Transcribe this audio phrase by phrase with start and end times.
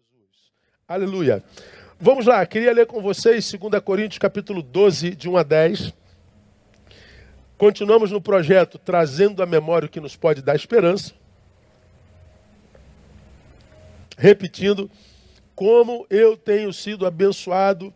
[0.00, 0.52] Jesus.
[0.88, 1.44] Aleluia.
[1.98, 5.94] Vamos lá, queria ler com vocês 2 Coríntios capítulo 12, de 1 a 10.
[7.58, 11.12] Continuamos no projeto trazendo a memória o que nos pode dar esperança.
[14.16, 14.90] Repetindo,
[15.54, 17.92] como eu tenho sido abençoado,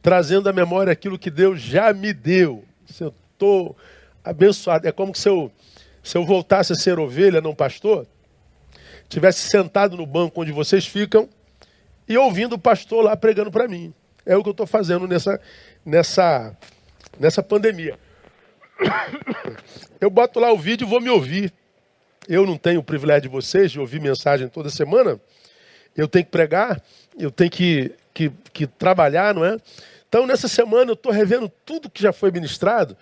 [0.00, 2.64] trazendo à memória aquilo que Deus já me deu.
[2.86, 3.76] Se eu estou
[4.22, 5.50] abençoado, é como se eu,
[6.02, 8.06] se eu voltasse a ser ovelha, não pastor,
[9.12, 11.28] tivesse sentado no banco onde vocês ficam
[12.08, 13.92] e ouvindo o pastor lá pregando para mim.
[14.24, 15.40] É o que eu estou fazendo nessa,
[15.84, 16.56] nessa,
[17.18, 17.98] nessa pandemia.
[20.00, 21.52] Eu boto lá o vídeo e vou me ouvir.
[22.28, 25.20] Eu não tenho o privilégio de vocês de ouvir mensagem toda semana.
[25.96, 26.82] Eu tenho que pregar,
[27.18, 29.58] eu tenho que, que, que trabalhar, não é?
[30.08, 32.96] Então, nessa semana, eu estou revendo tudo que já foi ministrado.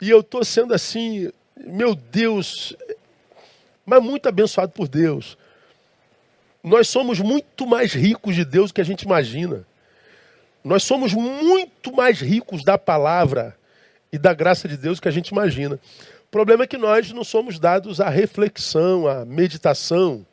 [0.00, 2.74] E eu estou sendo assim, meu Deus,
[3.84, 5.36] mas muito abençoado por Deus.
[6.62, 9.66] Nós somos muito mais ricos de Deus do que a gente imagina.
[10.62, 13.56] Nós somos muito mais ricos da palavra
[14.12, 15.74] e da graça de Deus do que a gente imagina.
[16.26, 20.24] O problema é que nós não somos dados à reflexão, à meditação,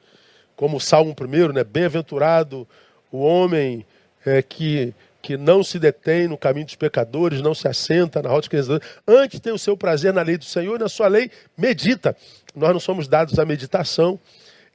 [0.55, 1.63] como o Salmo 1, né?
[1.63, 2.67] Bem-aventurado
[3.11, 3.85] o homem
[4.25, 8.47] é, que, que não se detém no caminho dos pecadores, não se assenta na roda
[8.47, 8.81] dos.
[9.07, 12.15] Antes tem o seu prazer na lei do Senhor e na sua lei medita.
[12.59, 14.19] Nós não somos dados à meditação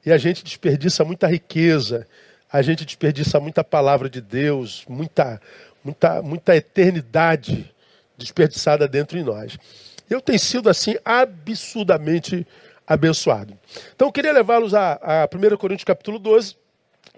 [0.05, 2.07] e a gente desperdiça muita riqueza,
[2.51, 5.39] a gente desperdiça muita palavra de Deus, muita,
[5.83, 7.71] muita, muita eternidade
[8.17, 9.57] desperdiçada dentro de nós.
[10.09, 12.45] Eu tenho sido assim absurdamente
[12.87, 13.57] abençoado.
[13.95, 16.55] Então eu queria levá-los a, a 1 Coríntios capítulo 12,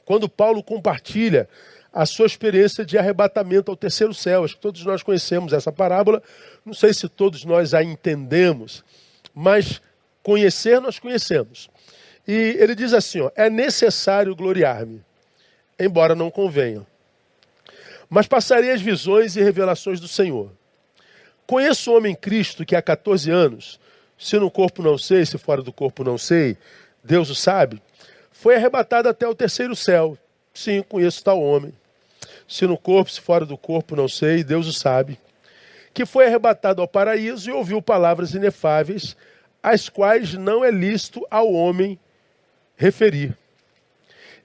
[0.05, 1.47] quando Paulo compartilha
[1.93, 4.43] a sua experiência de arrebatamento ao terceiro céu.
[4.43, 6.21] Acho que todos nós conhecemos essa parábola.
[6.65, 8.83] Não sei se todos nós a entendemos,
[9.33, 9.81] mas
[10.27, 11.69] conhecer nós conhecemos.
[12.27, 15.01] E ele diz assim: ó, é necessário gloriar-me,
[15.79, 16.85] embora não convenha.
[18.09, 20.51] Mas passarei as visões e revelações do Senhor.
[21.45, 23.79] Conheço o homem Cristo que há 14 anos,
[24.19, 26.57] se no corpo não sei, se fora do corpo não sei,
[27.01, 27.81] Deus o sabe,
[28.29, 30.17] foi arrebatado até o terceiro céu.
[30.53, 31.71] Sim, conheço tal homem.
[32.45, 35.17] Se no corpo, se fora do corpo não sei, Deus o sabe.
[35.93, 39.15] Que foi arrebatado ao paraíso e ouviu palavras inefáveis,
[39.69, 41.99] as quais não é lícito ao homem
[42.77, 43.37] referir.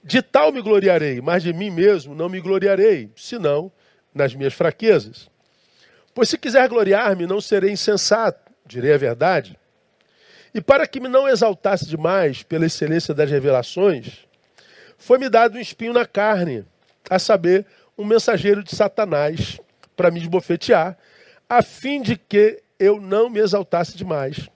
[0.03, 3.71] De tal me gloriarei, mas de mim mesmo não me gloriarei, senão
[4.13, 5.29] nas minhas fraquezas.
[6.13, 9.57] Pois se quiser gloriar-me, não serei insensato, direi a verdade.
[10.53, 14.27] E para que me não exaltasse demais pela excelência das revelações,
[14.97, 16.65] foi-me dado um espinho na carne,
[17.09, 17.65] a saber,
[17.97, 19.57] um mensageiro de Satanás,
[19.95, 20.97] para me esbofetear,
[21.47, 24.49] a fim de que eu não me exaltasse demais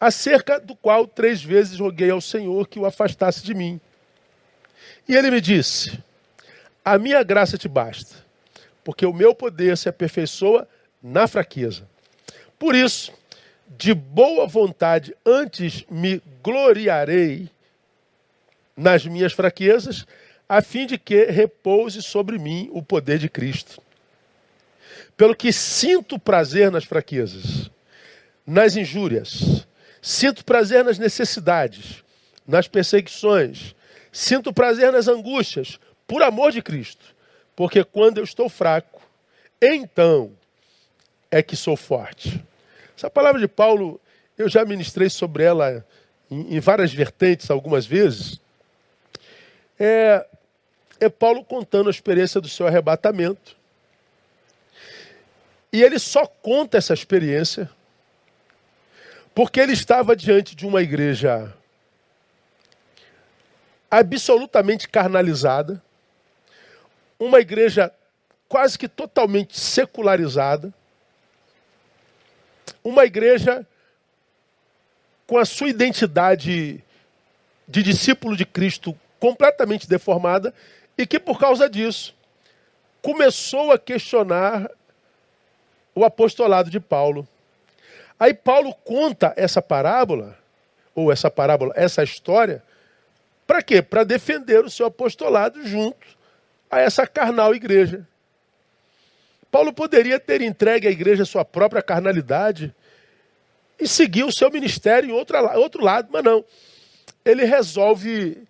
[0.00, 3.80] acerca do qual três vezes roguei ao Senhor que o afastasse de mim.
[5.08, 5.98] E ele me disse:
[6.84, 8.16] A minha graça te basta,
[8.84, 10.68] porque o meu poder se aperfeiçoa
[11.02, 11.88] na fraqueza.
[12.58, 13.12] Por isso,
[13.68, 17.50] de boa vontade, antes me gloriarei
[18.76, 20.06] nas minhas fraquezas,
[20.48, 23.80] a fim de que repouse sobre mim o poder de Cristo.
[25.16, 27.70] Pelo que sinto prazer nas fraquezas,
[28.46, 29.66] nas injúrias,
[30.06, 32.04] Sinto prazer nas necessidades,
[32.46, 33.74] nas perseguições.
[34.12, 37.04] Sinto prazer nas angústias, por amor de Cristo.
[37.56, 39.02] Porque quando eu estou fraco,
[39.60, 40.30] então
[41.28, 42.40] é que sou forte.
[42.96, 44.00] Essa palavra de Paulo,
[44.38, 45.84] eu já ministrei sobre ela
[46.30, 48.40] em, várias vertentes algumas vezes.
[49.76, 50.24] É,
[51.00, 53.56] é Paulo contando a experiência do seu arrebatamento.
[55.72, 57.68] E ele só conta essa experiência
[59.36, 61.54] porque ele estava diante de uma igreja
[63.90, 65.82] absolutamente carnalizada,
[67.20, 67.92] uma igreja
[68.48, 70.72] quase que totalmente secularizada,
[72.82, 73.66] uma igreja
[75.26, 76.82] com a sua identidade
[77.68, 80.54] de discípulo de Cristo completamente deformada
[80.96, 82.16] e que por causa disso
[83.02, 84.70] começou a questionar
[85.94, 87.28] o apostolado de Paulo.
[88.18, 90.38] Aí Paulo conta essa parábola,
[90.94, 92.62] ou essa parábola, essa história,
[93.46, 93.82] para quê?
[93.82, 96.06] Para defender o seu apostolado junto
[96.70, 98.06] a essa carnal igreja.
[99.50, 102.74] Paulo poderia ter entregue à igreja sua própria carnalidade
[103.78, 106.44] e seguir o seu ministério em outra, outro lado, mas não.
[107.24, 108.42] Ele resolve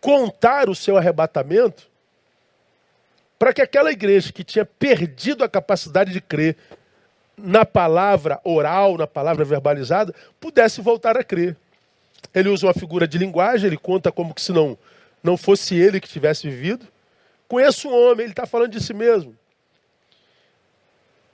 [0.00, 1.88] contar o seu arrebatamento
[3.38, 6.56] para que aquela igreja que tinha perdido a capacidade de crer
[7.42, 11.56] na palavra oral, na palavra verbalizada, pudesse voltar a crer.
[12.34, 14.78] Ele usa uma figura de linguagem, ele conta como que se não,
[15.22, 16.86] não fosse ele que tivesse vivido.
[17.48, 19.36] Conheço um homem, ele está falando de si mesmo,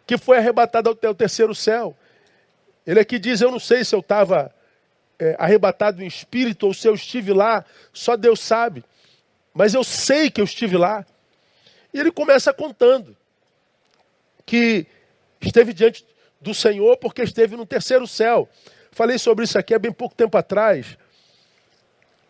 [0.07, 1.95] que foi arrebatado ao terceiro céu.
[2.87, 4.55] Ele aqui diz: Eu não sei se eu estava
[5.19, 8.85] é, arrebatado em espírito ou se eu estive lá, só Deus sabe.
[9.53, 11.05] Mas eu sei que eu estive lá.
[11.93, 13.17] E ele começa contando
[14.45, 14.87] que
[15.41, 16.05] esteve diante
[16.41, 18.49] do Senhor porque esteve no terceiro céu.
[18.91, 20.97] Falei sobre isso aqui há bem pouco tempo atrás.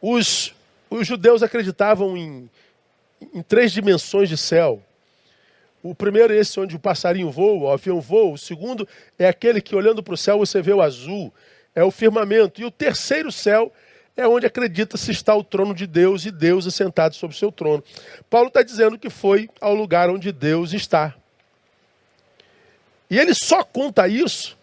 [0.01, 0.55] Os,
[0.91, 2.51] os judeus acreditavam em,
[3.33, 4.83] em três dimensões de céu.
[5.83, 8.33] O primeiro é esse onde o passarinho voa, o avião voa.
[8.33, 8.89] O segundo
[9.19, 11.33] é aquele que, olhando para o céu, você vê o azul,
[11.75, 12.61] é o firmamento.
[12.61, 13.73] E o terceiro céu
[14.17, 17.85] é onde acredita-se está o trono de Deus e Deus assentado sobre o seu trono.
[18.29, 21.15] Paulo está dizendo que foi ao lugar onde Deus está.
[23.09, 24.57] E ele só conta isso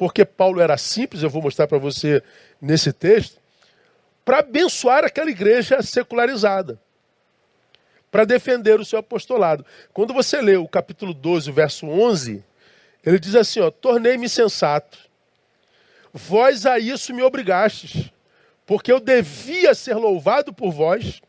[0.00, 2.22] porque Paulo era simples, eu vou mostrar para você
[2.58, 3.38] nesse texto,
[4.24, 6.80] para abençoar aquela igreja secularizada,
[8.10, 9.62] para defender o seu apostolado.
[9.92, 12.42] Quando você lê o capítulo 12, verso 11,
[13.04, 14.98] ele diz assim: ó, tornei-me sensato,
[16.14, 18.10] vós a isso me obrigastes,
[18.64, 21.20] porque eu devia ser louvado por vós,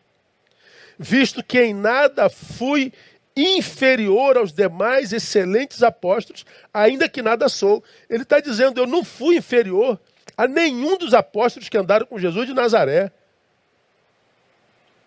[0.97, 2.93] visto que em nada fui
[3.35, 7.83] inferior aos demais excelentes apóstolos, ainda que nada sou.
[8.09, 9.99] Ele está dizendo: eu não fui inferior
[10.37, 13.11] a nenhum dos apóstolos que andaram com Jesus de Nazaré.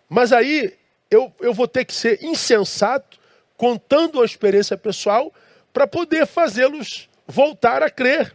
[0.09, 0.75] Mas aí
[1.11, 3.19] eu, eu vou ter que ser insensato,
[3.57, 5.33] contando uma experiência pessoal,
[5.73, 8.35] para poder fazê-los voltar a crer.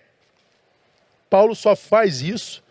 [1.30, 2.64] Paulo só faz isso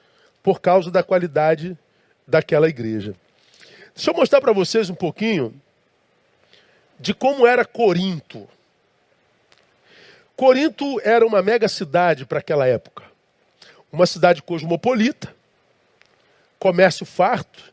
[0.43, 1.79] por causa da qualidade
[2.27, 3.15] daquela igreja.
[3.95, 5.55] Deixa eu mostrar para vocês um pouquinho
[6.99, 8.49] de como era Corinto.
[10.37, 13.05] Corinto era uma mega cidade para aquela época.
[13.91, 15.35] Uma cidade cosmopolita,
[16.59, 17.73] comércio farto,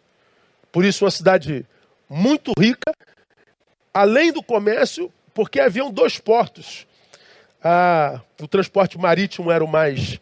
[0.71, 1.65] por isso uma cidade
[2.09, 2.93] muito rica.
[3.93, 6.85] Além do comércio, porque haviam dois portos.
[7.63, 10.19] Ah, o transporte marítimo era o mais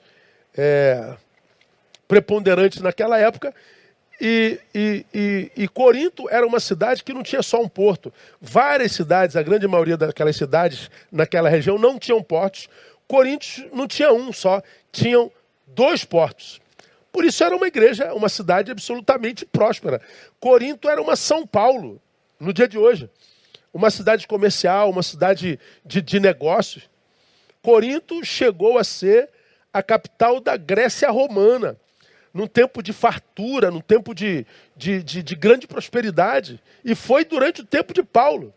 [0.55, 1.15] é,
[2.07, 3.53] preponderante naquela época
[4.21, 8.13] e, e, e, e, Corinto era uma cidade que não tinha só um porto.
[8.39, 12.69] Várias cidades, a grande maioria daquelas cidades naquela região não tinham portos.
[13.07, 14.61] Corinto não tinha um só,
[14.91, 15.31] tinham
[15.67, 16.61] dois portos.
[17.11, 20.01] Por isso era uma igreja, uma cidade absolutamente próspera.
[20.39, 22.01] Corinto era uma São Paulo
[22.39, 23.09] no dia de hoje.
[23.73, 26.89] Uma cidade comercial, uma cidade de, de negócios.
[27.61, 29.29] Corinto chegou a ser
[29.71, 31.77] a capital da Grécia romana
[32.33, 34.45] num tempo de fartura, num tempo de,
[34.75, 36.59] de, de, de grande prosperidade.
[36.83, 38.53] E foi durante o tempo de Paulo.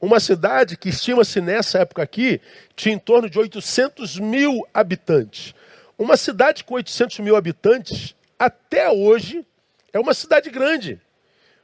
[0.00, 2.40] Uma cidade que estima-se nessa época aqui
[2.76, 5.54] tinha em torno de 800 mil habitantes.
[5.98, 9.44] Uma cidade com 800 mil habitantes, até hoje,
[9.92, 11.00] é uma cidade grande.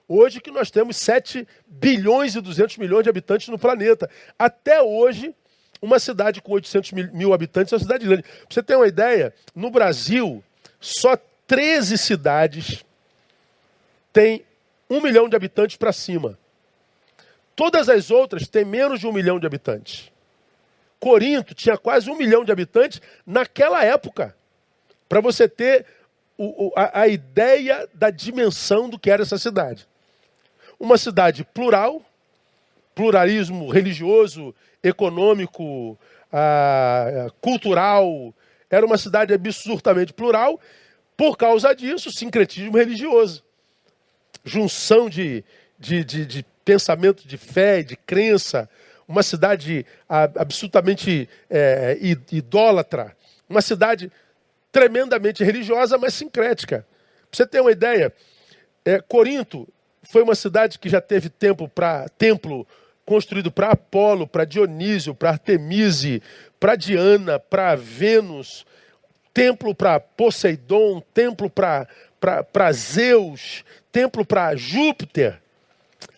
[0.09, 4.11] Hoje que nós temos 7 bilhões e 200 milhões de habitantes no planeta.
[4.37, 5.32] Até hoje,
[5.81, 8.23] uma cidade com 800 mil habitantes é uma cidade grande.
[8.23, 10.43] Para você ter uma ideia, no Brasil,
[10.84, 11.16] só
[11.46, 12.84] 13 cidades
[14.12, 14.44] têm
[14.88, 16.38] um milhão de habitantes para cima.
[17.56, 20.12] Todas as outras têm menos de um milhão de habitantes.
[21.00, 24.36] Corinto tinha quase um milhão de habitantes naquela época.
[25.08, 25.86] Para você ter
[26.36, 29.88] o, a, a ideia da dimensão do que era essa cidade.
[30.79, 32.03] Uma cidade plural,
[32.94, 35.98] pluralismo religioso, econômico,
[36.31, 38.34] ah, cultural,
[38.74, 40.60] era uma cidade absurdamente plural,
[41.16, 43.44] por causa disso, sincretismo religioso.
[44.44, 45.44] Junção de,
[45.78, 48.69] de, de, de pensamento de fé, de crença,
[49.06, 51.96] uma cidade absolutamente é,
[52.32, 53.16] idólatra,
[53.48, 54.10] uma cidade
[54.72, 56.86] tremendamente religiosa, mas sincrética.
[57.31, 58.12] Para você ter uma ideia,
[58.84, 59.69] é, Corinto
[60.02, 62.66] foi uma cidade que já teve tempo para templo
[63.04, 66.22] construído para Apolo, para Dionísio, para Artemise,
[66.65, 68.65] para Diana, para Vênus,
[69.35, 75.43] templo para Poseidon, templo para Zeus, templo para Júpiter.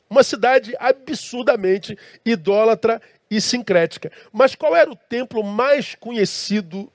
[0.08, 4.12] Uma cidade absurdamente idólatra e sincrética.
[4.32, 6.88] Mas qual era o templo mais conhecido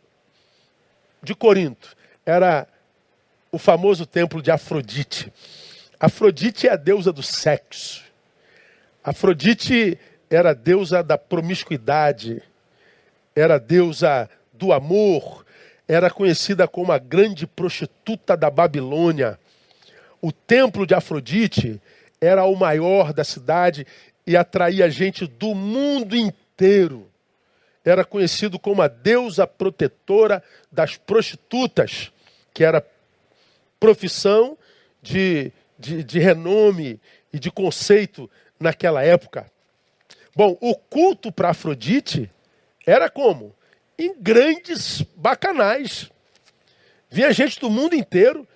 [1.22, 1.93] de Corinto?
[2.25, 2.65] Era
[3.51, 5.29] o famoso templo de Afrodite.
[6.00, 8.01] Afrodite é a deusa do sexo.
[9.03, 12.41] Afrodite era a deusa da promiscuidade,
[13.35, 15.45] era deusa do amor,
[15.88, 19.39] era conhecida como a grande prostituta da Babilônia.
[20.21, 21.81] O templo de Afrodite
[22.19, 23.85] era o maior da cidade
[24.25, 27.09] e atraía gente do mundo inteiro.
[27.83, 32.11] Era conhecido como a deusa protetora das prostitutas.
[32.53, 32.85] que era
[33.79, 34.57] profissão
[35.01, 37.00] de, de, de renome
[37.33, 39.50] e de conceito naquela época.
[40.35, 42.29] Bom, o culto para Afrodite
[42.85, 43.55] era como?
[43.97, 46.09] Em grandes bacanais.
[47.09, 48.47] Vinha gente do mundo inteiro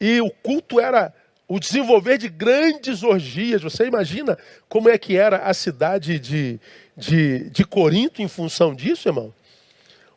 [0.00, 1.12] e o culto era
[1.46, 3.62] o desenvolver de grandes orgias.
[3.62, 6.60] Você imagina como é que era a cidade de,
[6.96, 9.32] de, de Corinto em função disso, irmão?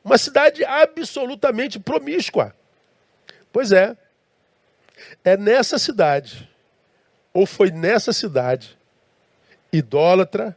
[0.04, 2.56] Uma cidade absolutamente promíscua.
[3.52, 3.96] Pois é.
[5.24, 6.48] É nessa cidade,
[7.34, 8.78] ou foi nessa cidade,
[9.74, 10.56] idólatra,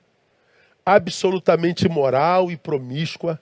[0.85, 3.41] absolutamente imoral e promíscua,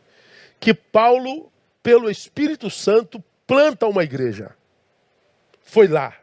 [0.60, 1.50] que Paulo,
[1.82, 4.54] pelo Espírito Santo, planta uma igreja.
[5.64, 6.16] Foi lá.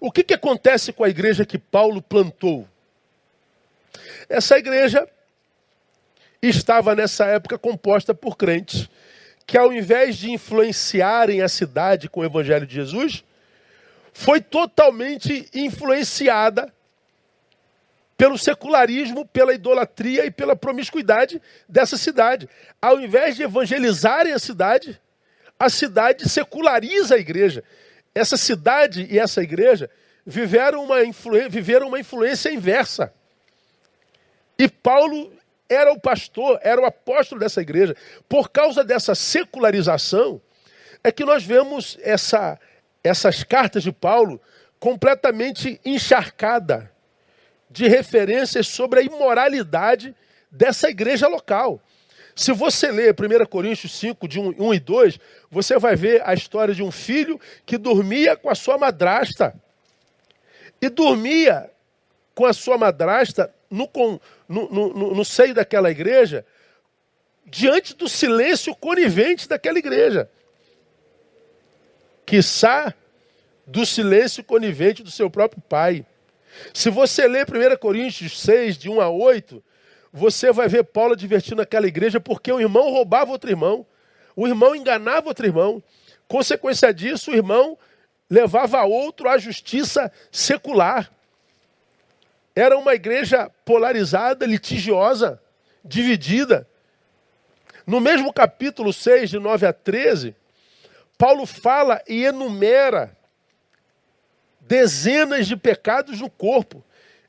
[0.00, 2.66] O que, que acontece com a igreja que Paulo plantou?
[4.28, 5.06] Essa igreja
[6.40, 8.88] estava nessa época composta por crentes
[9.46, 13.24] que, ao invés de influenciarem a cidade com o evangelho de Jesus,
[14.12, 16.72] foi totalmente influenciada
[18.16, 22.48] pelo secularismo, pela idolatria e pela promiscuidade dessa cidade.
[22.80, 25.00] Ao invés de evangelizarem a cidade,
[25.58, 27.62] a cidade seculariza a igreja.
[28.14, 29.90] Essa cidade e essa igreja
[30.24, 30.96] viveram uma,
[31.48, 33.12] viveram uma influência inversa.
[34.58, 35.32] E Paulo
[35.68, 37.94] era o pastor, era o apóstolo dessa igreja.
[38.26, 40.40] Por causa dessa secularização,
[41.04, 42.58] é que nós vemos essa,
[43.04, 44.40] essas cartas de Paulo
[44.80, 46.90] completamente encharcada
[47.70, 50.14] de referências sobre a imoralidade
[50.50, 51.80] dessa igreja local.
[52.34, 55.18] Se você ler 1 Coríntios 5, de 1, 1 e 2,
[55.50, 59.54] você vai ver a história de um filho que dormia com a sua madrasta.
[60.80, 61.70] E dormia
[62.34, 63.90] com a sua madrasta no,
[64.46, 66.44] no, no, no seio daquela igreja,
[67.46, 70.30] diante do silêncio conivente daquela igreja.
[72.26, 72.92] Quiçá
[73.66, 76.04] do silêncio conivente do seu próprio pai.
[76.72, 79.62] Se você ler 1 Coríntios 6, de 1 a 8,
[80.12, 83.86] você vai ver Paulo advertindo aquela igreja porque o irmão roubava outro irmão,
[84.34, 85.82] o irmão enganava outro irmão.
[86.28, 87.78] Consequência disso, o irmão
[88.28, 91.10] levava outro à justiça secular.
[92.54, 95.40] Era uma igreja polarizada, litigiosa,
[95.84, 96.66] dividida.
[97.86, 100.34] No mesmo capítulo 6, de 9 a 13,
[101.16, 103.15] Paulo fala e enumera
[104.66, 106.84] dezenas de pecados no corpo.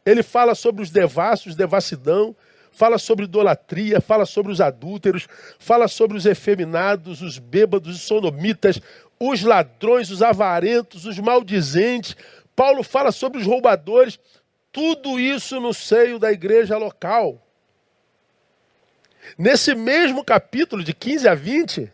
[0.05, 2.35] Ele fala sobre os devassos, devassidão,
[2.71, 5.27] fala sobre idolatria, fala sobre os adúlteros,
[5.59, 8.79] fala sobre os efeminados, os bêbados, os sonomitas,
[9.19, 12.15] os ladrões, os avarentos, os maldizentes.
[12.55, 14.19] Paulo fala sobre os roubadores.
[14.71, 17.41] Tudo isso no seio da igreja local.
[19.37, 21.91] Nesse mesmo capítulo, de 15 a 20,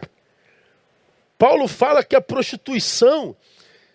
[1.37, 3.35] Paulo fala que a prostituição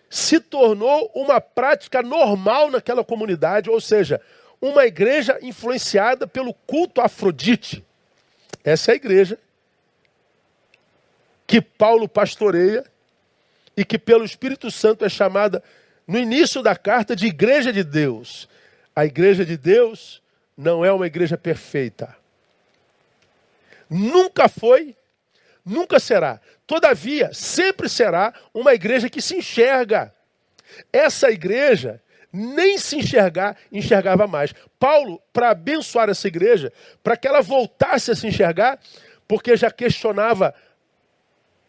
[0.09, 4.19] se tornou uma prática normal naquela comunidade, ou seja,
[4.61, 7.85] uma igreja influenciada pelo culto Afrodite.
[8.63, 9.37] Essa é a igreja
[11.45, 12.83] que Paulo pastoreia
[13.75, 15.63] e que pelo Espírito Santo é chamada
[16.07, 18.49] no início da carta de igreja de Deus.
[18.95, 20.21] A igreja de Deus
[20.57, 22.15] não é uma igreja perfeita.
[23.89, 24.95] Nunca foi,
[25.63, 26.41] nunca será.
[26.69, 30.13] Todavia, sempre será uma igreja que se enxerga.
[30.93, 31.99] Essa igreja
[32.31, 34.53] nem se enxergar, enxergava mais.
[34.79, 36.71] Paulo, para abençoar essa igreja,
[37.01, 38.79] para que ela voltasse a se enxergar,
[39.27, 40.53] porque já questionava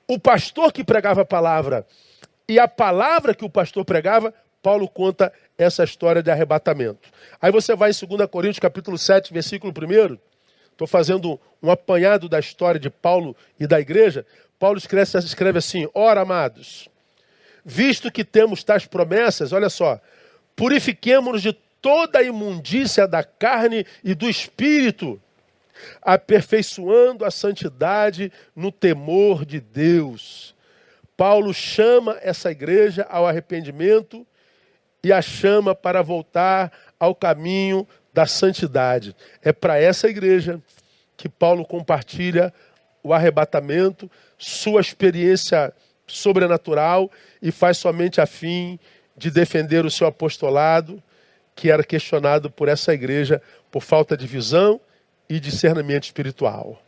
[0.07, 1.87] o pastor que pregava a palavra
[2.47, 7.09] e a palavra que o pastor pregava, Paulo conta essa história de arrebatamento.
[7.41, 10.19] Aí você vai em 2 Coríntios capítulo 7, versículo 1.
[10.73, 14.27] Estou fazendo um apanhado da história de Paulo e da igreja.
[14.61, 16.87] Paulo escreve, escreve assim: Ora, amados,
[17.65, 19.99] visto que temos tais promessas, olha só,
[20.55, 25.21] purifiquemos-nos de toda a imundícia da carne e do espírito,
[26.03, 30.55] aperfeiçoando a santidade no temor de Deus.
[31.17, 34.27] Paulo chama essa igreja ao arrependimento
[35.03, 39.17] e a chama para voltar ao caminho da santidade.
[39.43, 40.61] É para essa igreja
[41.17, 42.53] que Paulo compartilha
[43.03, 45.73] o arrebatamento, sua experiência
[46.07, 48.79] sobrenatural e faz somente a fim
[49.17, 51.03] de defender o seu apostolado,
[51.55, 54.81] que era questionado por essa igreja por falta de visão
[55.29, 56.83] e discernimento espiritual.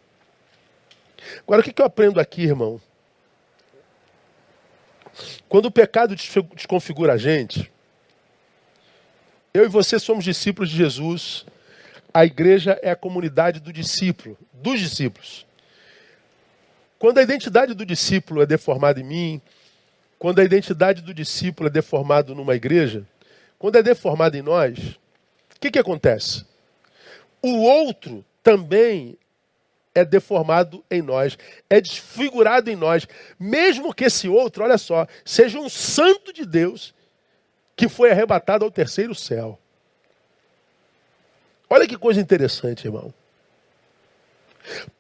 [1.41, 2.81] Agora, o que eu aprendo aqui, irmão?
[5.49, 7.71] Quando o pecado desconfigura a gente,
[9.55, 11.45] eu e você somos discípulos de Jesus.
[12.15, 15.47] A igreja é a comunidade do discípulo, dos discípulos.
[17.03, 19.43] Quando a identidade do discípulo é deformada em mim,
[20.21, 23.05] quando a identidade do discípulo é deformada numa igreja,
[23.59, 26.47] quando é deformada em nós, o que, que acontece?
[27.43, 29.19] O outro também
[29.93, 31.37] é deformado em nós,
[31.69, 36.95] é desfigurado em nós, mesmo que esse outro, olha só, seja um santo de Deus
[37.75, 39.59] que foi arrebatado ao terceiro céu.
[41.69, 43.13] Olha que coisa interessante, irmão.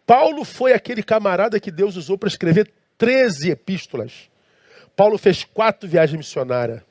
[0.06, 4.30] Paulo foi aquele camarada que Deus usou para escrever 13 epístolas.
[4.94, 6.82] Paulo fez quatro viagens missionárias.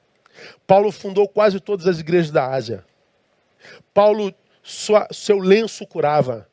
[0.66, 2.86] Paulo fundou quase todas as igrejas da Ásia.
[3.94, 6.48] Paulo, sua, seu lenço curava.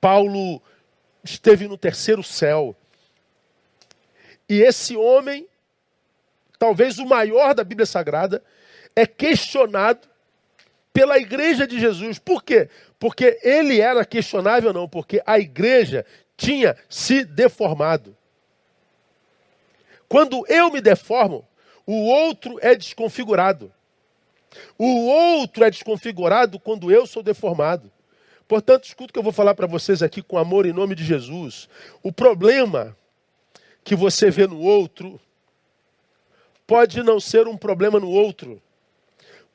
[0.00, 0.62] Paulo
[1.22, 2.74] esteve no terceiro céu.
[4.48, 5.46] E esse homem,
[6.58, 8.42] talvez o maior da Bíblia Sagrada,
[8.94, 10.08] é questionado
[10.92, 12.18] pela igreja de Jesus.
[12.18, 12.68] Por quê?
[12.98, 16.04] Porque ele era questionável, não, porque a igreja
[16.36, 18.16] tinha se deformado.
[20.08, 21.46] Quando eu me deformo,
[21.86, 23.72] o outro é desconfigurado.
[24.78, 27.90] O outro é desconfigurado quando eu sou deformado.
[28.46, 31.04] Portanto, escuta o que eu vou falar para vocês aqui com amor em nome de
[31.04, 31.68] Jesus.
[32.02, 32.94] O problema
[33.82, 35.18] que você vê no outro
[36.66, 38.60] pode não ser um problema no outro,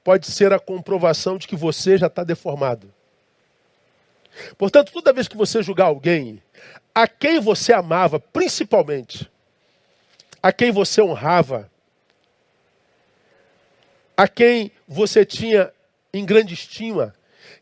[0.08, 2.94] pode ser a comprovação de que você já está deformado.
[4.58, 6.42] Portanto, toda vez que você julgar alguém,
[6.96, 9.30] a quem você amava, principalmente,
[10.42, 11.70] a quem você honrava,
[14.16, 15.74] a quem você tinha
[16.14, 17.14] em grande estima,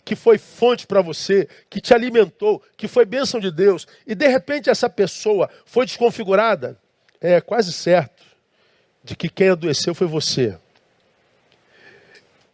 [0.04, 4.28] que foi fonte para você, que te alimentou, que foi bênção de Deus, e de
[4.28, 6.80] repente essa pessoa foi desconfigurada,
[7.20, 8.24] é quase certo
[9.04, 10.60] de que quem adoeceu foi você.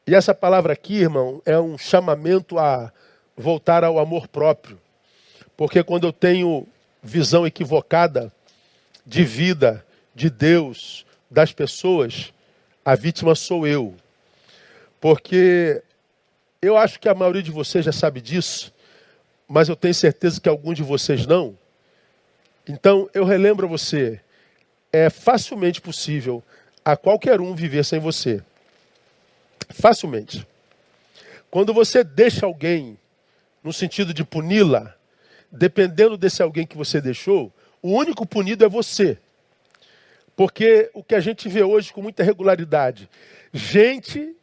[0.05, 2.91] E essa palavra aqui, irmão, é um chamamento a
[3.37, 4.79] voltar ao amor próprio.
[5.55, 6.67] Porque quando eu tenho
[7.03, 8.31] visão equivocada
[9.05, 12.33] de vida, de Deus, das pessoas,
[12.83, 13.95] a vítima sou eu.
[14.99, 15.83] Porque
[16.61, 18.73] eu acho que a maioria de vocês já sabe disso,
[19.47, 21.57] mas eu tenho certeza que alguns de vocês não.
[22.67, 24.19] Então, eu relembro a você:
[24.91, 26.43] é facilmente possível
[26.83, 28.43] a qualquer um viver sem você.
[29.69, 30.47] Facilmente.
[31.49, 32.97] Quando você deixa alguém
[33.63, 34.95] no sentido de puni-la,
[35.51, 39.17] dependendo desse alguém que você deixou, o único punido é você.
[40.35, 43.09] Porque o que a gente vê hoje com muita regularidade,
[43.53, 44.35] gente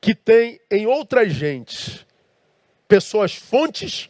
[0.00, 2.04] que tem em outras gentes
[2.86, 4.08] pessoas fontes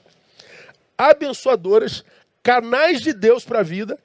[0.99, 2.05] abençoadoras,
[2.43, 3.99] canais de Deus para a vida,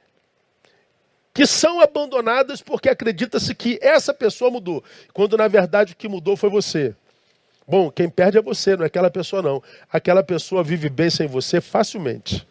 [1.33, 6.35] que são abandonadas porque acredita-se que essa pessoa mudou, quando na verdade o que mudou
[6.35, 6.95] foi você.
[7.67, 9.63] Bom, quem perde é você, não é aquela pessoa não.
[9.91, 12.45] Aquela pessoa vive bem sem você facilmente.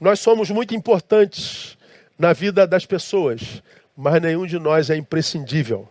[0.00, 1.76] Nós somos muito importantes
[2.18, 3.62] na vida das pessoas,
[3.96, 5.88] mas nenhum de nós é imprescindível.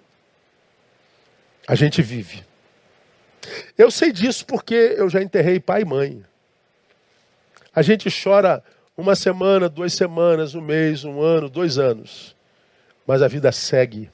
[1.68, 2.44] A gente vive.
[3.78, 6.24] Eu sei disso porque eu já enterrei pai e mãe.
[7.74, 8.64] A gente chora
[8.98, 12.36] uma semana, duas semanas, um mês, um ano, dois anos.
[13.06, 14.10] Mas a vida segue.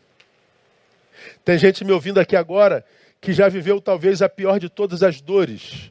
[1.45, 2.85] Tem gente me ouvindo aqui agora
[3.21, 5.89] que já viveu talvez a pior de todas as dores,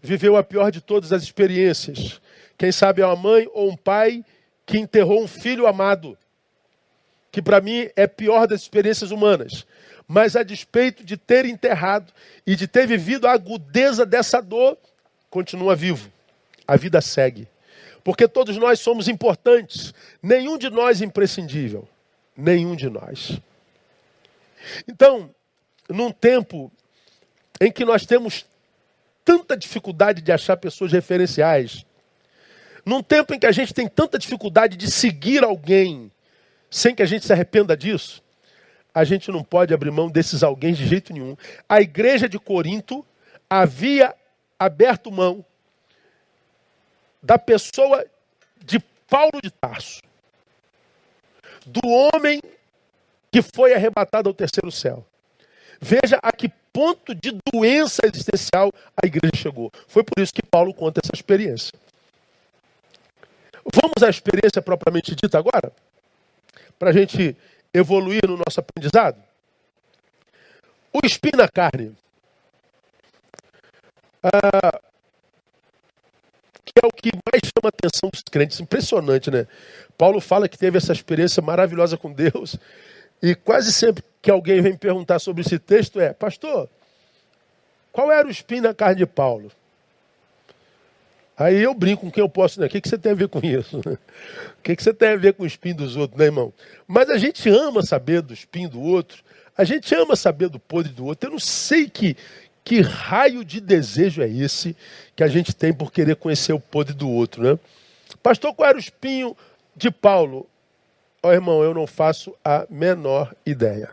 [0.00, 2.20] viveu a pior de todas as experiências.
[2.56, 4.24] Quem sabe é uma mãe ou um pai
[4.64, 6.16] que enterrou um filho amado,
[7.32, 9.66] que para mim é pior das experiências humanas.
[10.06, 12.12] Mas a despeito de ter enterrado
[12.46, 14.78] e de ter vivido a agudeza dessa dor,
[15.28, 16.10] continua vivo.
[16.66, 17.48] A vida segue.
[18.08, 19.92] Porque todos nós somos importantes,
[20.22, 21.86] nenhum de nós é imprescindível.
[22.34, 23.38] Nenhum de nós.
[24.88, 25.28] Então,
[25.90, 26.72] num tempo
[27.60, 28.46] em que nós temos
[29.22, 31.84] tanta dificuldade de achar pessoas referenciais,
[32.82, 36.10] num tempo em que a gente tem tanta dificuldade de seguir alguém
[36.70, 38.22] sem que a gente se arrependa disso,
[38.94, 41.36] a gente não pode abrir mão desses alguém de jeito nenhum.
[41.68, 43.04] A igreja de Corinto
[43.50, 44.14] havia
[44.58, 45.44] aberto mão
[47.22, 48.04] da pessoa
[48.64, 48.78] de
[49.08, 50.02] Paulo de Tarso,
[51.66, 52.40] do homem
[53.30, 55.04] que foi arrebatado ao terceiro céu.
[55.80, 59.70] Veja a que ponto de doença existencial a igreja chegou.
[59.86, 61.72] Foi por isso que Paulo conta essa experiência.
[63.74, 65.72] Vamos à experiência propriamente dita agora?
[66.78, 67.36] Para a gente
[67.72, 69.22] evoluir no nosso aprendizado?
[70.92, 71.94] O espinho na carne.
[74.22, 74.80] Ah,
[76.82, 78.60] é o que mais chama atenção dos crentes.
[78.60, 79.46] Impressionante, né?
[79.96, 82.56] Paulo fala que teve essa experiência maravilhosa com Deus.
[83.22, 86.68] E quase sempre que alguém vem perguntar sobre esse texto é, pastor,
[87.92, 89.50] qual era o espinho na carne de Paulo?
[91.36, 92.66] Aí eu brinco com quem eu posso, né?
[92.66, 93.80] O que, que você tem a ver com isso?
[94.58, 96.52] O que, que você tem a ver com o espinho dos outros, né, irmão?
[96.86, 99.22] Mas a gente ama saber do espinho do outro,
[99.56, 101.28] a gente ama saber do podre do outro.
[101.28, 102.16] Eu não sei que,
[102.68, 104.76] que raio de desejo é esse
[105.16, 107.58] que a gente tem por querer conhecer o podre do outro, né?
[108.22, 109.34] Pastor, qual era o espinho
[109.74, 110.46] de Paulo?
[111.22, 113.88] Ó oh, irmão, eu não faço a menor ideia.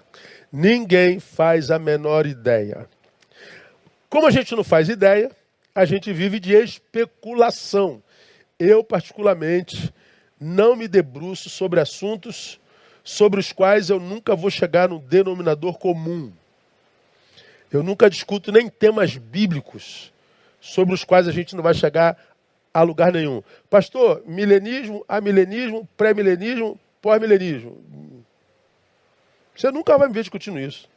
[0.51, 2.85] Ninguém faz a menor ideia.
[4.09, 5.31] Como a gente não faz ideia,
[5.73, 8.03] a gente vive de especulação.
[8.59, 9.89] Eu, particularmente,
[10.37, 12.59] não me debruço sobre assuntos
[13.05, 16.33] sobre os quais eu nunca vou chegar no denominador comum.
[17.75, 20.13] Eu nunca discuto nem temas bíblicos
[20.61, 22.17] sobre os quais a gente não vai chegar
[22.73, 23.43] a lugar nenhum.
[23.69, 27.77] Pastor, milenismo, amilenismo, pré-milenismo, pós-milenismo.
[29.53, 30.89] Você nunca vai me ver discutindo isso.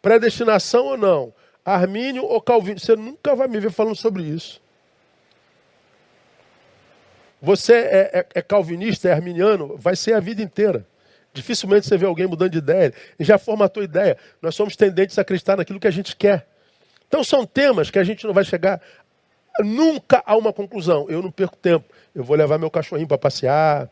[0.00, 1.34] Predestinação ou não?
[1.62, 2.80] Armínio ou Calvino?
[2.80, 4.58] Você nunca vai me ver falando sobre isso.
[7.42, 10.86] Você é, é, é, calvinista, é arminiano, vai ser a vida inteira.
[11.32, 12.92] Dificilmente você vê alguém mudando de ideia.
[13.18, 14.16] Já formatou ideia.
[14.40, 16.46] Nós somos tendentes a acreditar naquilo que a gente quer.
[17.08, 18.80] Então são temas que a gente não vai chegar
[19.60, 21.06] nunca a uma conclusão.
[21.08, 21.84] Eu não perco tempo.
[22.14, 23.90] Eu vou levar meu cachorrinho para passear,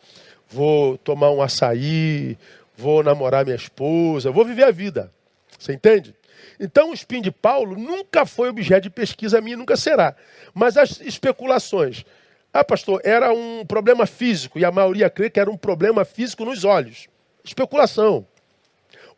[0.48, 2.36] vou tomar um açaí,
[2.76, 5.12] vou namorar minha esposa, vou viver a vida.
[5.58, 6.14] Você entende?
[6.58, 10.14] Então o espinho de Paulo nunca foi objeto de pesquisa minha, nunca será.
[10.54, 12.04] Mas as especulações.
[12.52, 16.44] Ah, pastor, era um problema físico, e a maioria crê que era um problema físico
[16.44, 17.09] nos olhos.
[17.44, 18.26] Especulação.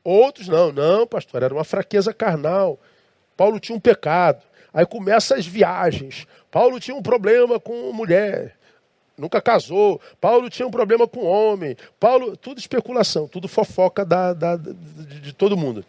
[0.04, 2.78] Outros não, não, pastor, era uma fraqueza carnal.
[3.36, 4.42] Paulo tinha um pecado.
[4.74, 6.26] Aí começam as viagens.
[6.50, 8.56] Paulo tinha um problema com mulher
[9.22, 10.00] nunca casou.
[10.20, 11.76] Paulo tinha um problema com homem.
[11.98, 15.84] Paulo, tudo especulação, tudo fofoca da, da, de, de todo mundo.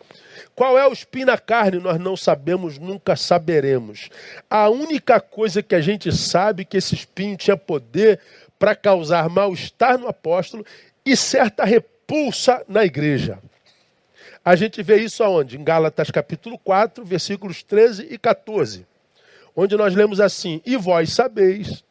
[0.55, 1.79] Qual é o espinho na carne?
[1.79, 4.09] Nós não sabemos, nunca saberemos.
[4.49, 8.19] A única coisa que a gente sabe é que esse espinho tinha poder
[8.59, 10.65] para causar mal-estar no apóstolo
[11.05, 11.65] e certa
[12.13, 13.39] repulsa na igreja.
[14.45, 15.57] A gente vê isso aonde?
[15.57, 18.85] Em Gálatas capítulo 4, versículos 13 e 14.
[19.55, 21.83] Onde nós lemos assim: E vós sabeis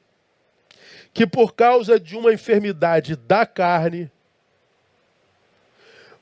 [1.13, 4.11] que por causa de uma enfermidade da carne,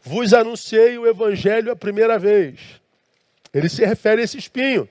[0.02, 2.80] vos anunciei o evangelho a primeira vez.
[3.52, 4.88] Ele se refere a esse espinho.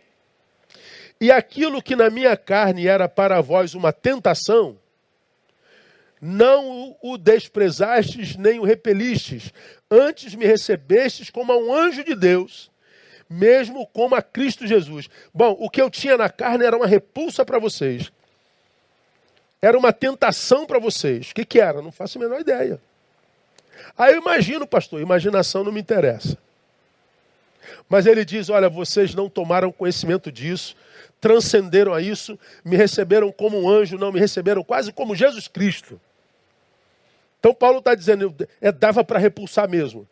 [1.19, 4.77] E aquilo que na minha carne era para vós uma tentação,
[6.21, 9.53] não o desprezastes nem o repelistes,
[9.89, 12.69] antes me recebestes como a um anjo de Deus,
[13.29, 15.09] mesmo como a Cristo Jesus.
[15.33, 18.11] Bom, o que eu tinha na carne era uma repulsa para vocês.
[19.61, 21.31] Era uma tentação para vocês.
[21.31, 21.81] O que, que era?
[21.81, 22.79] Não faço a menor ideia.
[23.97, 26.37] Aí eu imagino, pastor, imaginação não me interessa.
[27.87, 30.75] Mas ele diz: olha, vocês não tomaram conhecimento disso,
[31.19, 35.99] transcenderam a isso, me receberam como um anjo, não me receberam quase como Jesus Cristo.
[37.39, 40.07] Então Paulo está dizendo, é, dava para repulsar mesmo.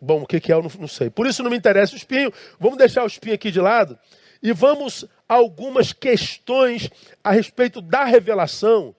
[0.00, 1.10] Bom, o que, que é, eu não, não sei.
[1.10, 2.32] Por isso não me interessa o espinho.
[2.58, 3.98] Vamos deixar o espinho aqui de lado
[4.42, 6.90] e vamos a algumas questões
[7.22, 8.94] a respeito da revelação.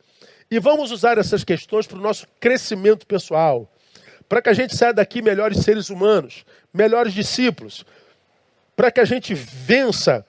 [0.49, 3.71] E vamos usar essas questões para o nosso crescimento pessoal.
[4.29, 7.83] Para que a gente saia daqui melhores seres humanos, melhores discípulos.
[8.75, 10.25] Para que a gente vença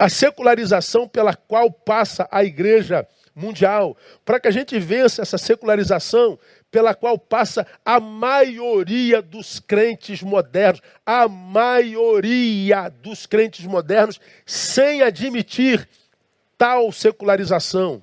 [0.00, 3.96] a secularização pela qual passa a igreja mundial.
[4.24, 6.38] Para que a gente vença essa secularização
[6.70, 15.88] pela qual passa a maioria dos crentes modernos, a maioria dos crentes modernos, sem admitir
[16.58, 18.02] tal secularização.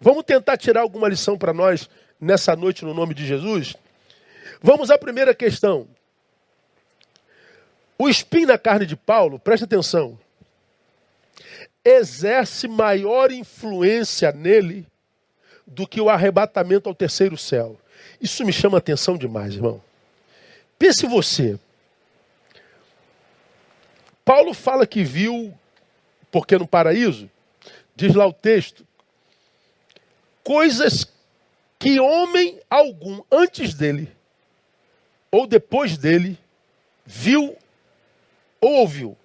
[0.00, 1.88] Vamos tentar tirar alguma lição para nós
[2.20, 3.76] nessa noite no nome de Jesus?
[4.60, 5.88] Vamos à primeira questão.
[7.98, 10.18] O espinho na carne de Paulo, preste atenção,
[11.84, 14.86] exerce maior influência nele
[15.66, 17.78] do que o arrebatamento ao terceiro céu.
[18.20, 19.82] Isso me chama atenção demais, irmão.
[20.78, 21.58] Pense você.
[24.24, 25.52] Paulo fala que viu,
[26.30, 27.28] porque no paraíso,
[27.96, 28.86] diz lá o texto,
[30.44, 31.06] coisas
[31.78, 34.10] que homem algum antes dele
[35.30, 36.38] ou depois dele
[37.04, 37.56] viu
[38.60, 39.16] ou ouviu.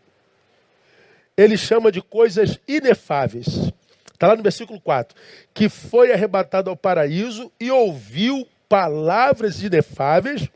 [1.37, 3.71] Ele chama de coisas inefáveis.
[4.11, 5.15] Está lá no versículo 4.
[5.53, 10.49] Que foi arrebatado ao paraíso e ouviu palavras inefáveis,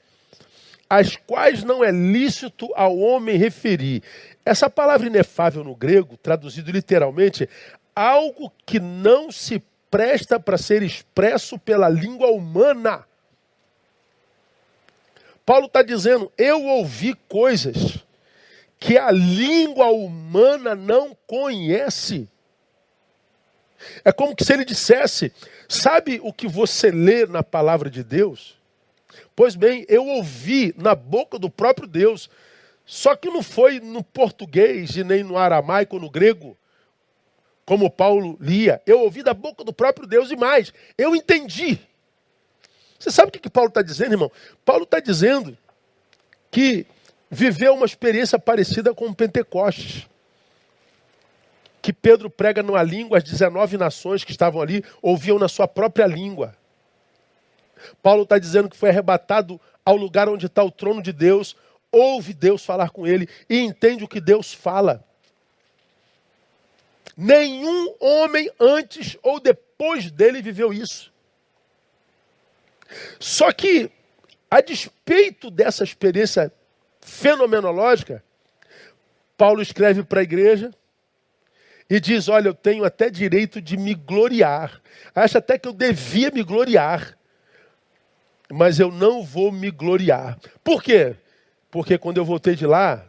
[0.89, 4.01] as quais não é lícito ao homem referir.
[4.43, 7.47] Essa palavra inefável no grego, traduzido literalmente,
[7.95, 13.05] algo que não se presta para ser expresso pela língua humana.
[15.45, 17.99] Paulo está dizendo: eu ouvi coisas
[18.81, 22.27] que a língua humana não conhece.
[24.03, 25.31] É como se ele dissesse:
[25.69, 28.57] Sabe o que você lê na palavra de Deus?
[29.35, 32.27] Pois bem, eu ouvi na boca do próprio Deus.
[32.83, 36.57] Só que não foi no português e nem no aramaico ou no grego,
[37.63, 38.81] como Paulo lia.
[38.87, 41.79] Eu ouvi da boca do próprio Deus e mais, eu entendi.
[42.99, 44.31] Você sabe o que, que Paulo está dizendo, irmão?
[44.65, 45.55] Paulo está dizendo
[46.49, 46.85] que
[47.31, 50.05] viveu uma experiência parecida com o Pentecostes.
[51.81, 56.05] Que Pedro prega numa língua, as 19 nações que estavam ali ouviam na sua própria
[56.05, 56.55] língua.
[58.03, 61.55] Paulo está dizendo que foi arrebatado ao lugar onde está o trono de Deus,
[61.91, 65.03] ouve Deus falar com ele e entende o que Deus fala.
[67.17, 71.11] Nenhum homem antes ou depois dele viveu isso.
[73.19, 73.89] Só que,
[74.49, 76.53] a despeito dessa experiência
[77.01, 78.23] fenomenológica,
[79.37, 80.71] Paulo escreve para a igreja
[81.89, 84.81] e diz: Olha, eu tenho até direito de me gloriar.
[85.13, 87.17] Acho até que eu devia me gloriar,
[88.49, 90.39] mas eu não vou me gloriar.
[90.63, 91.15] Por quê?
[91.69, 93.05] Porque quando eu voltei de lá,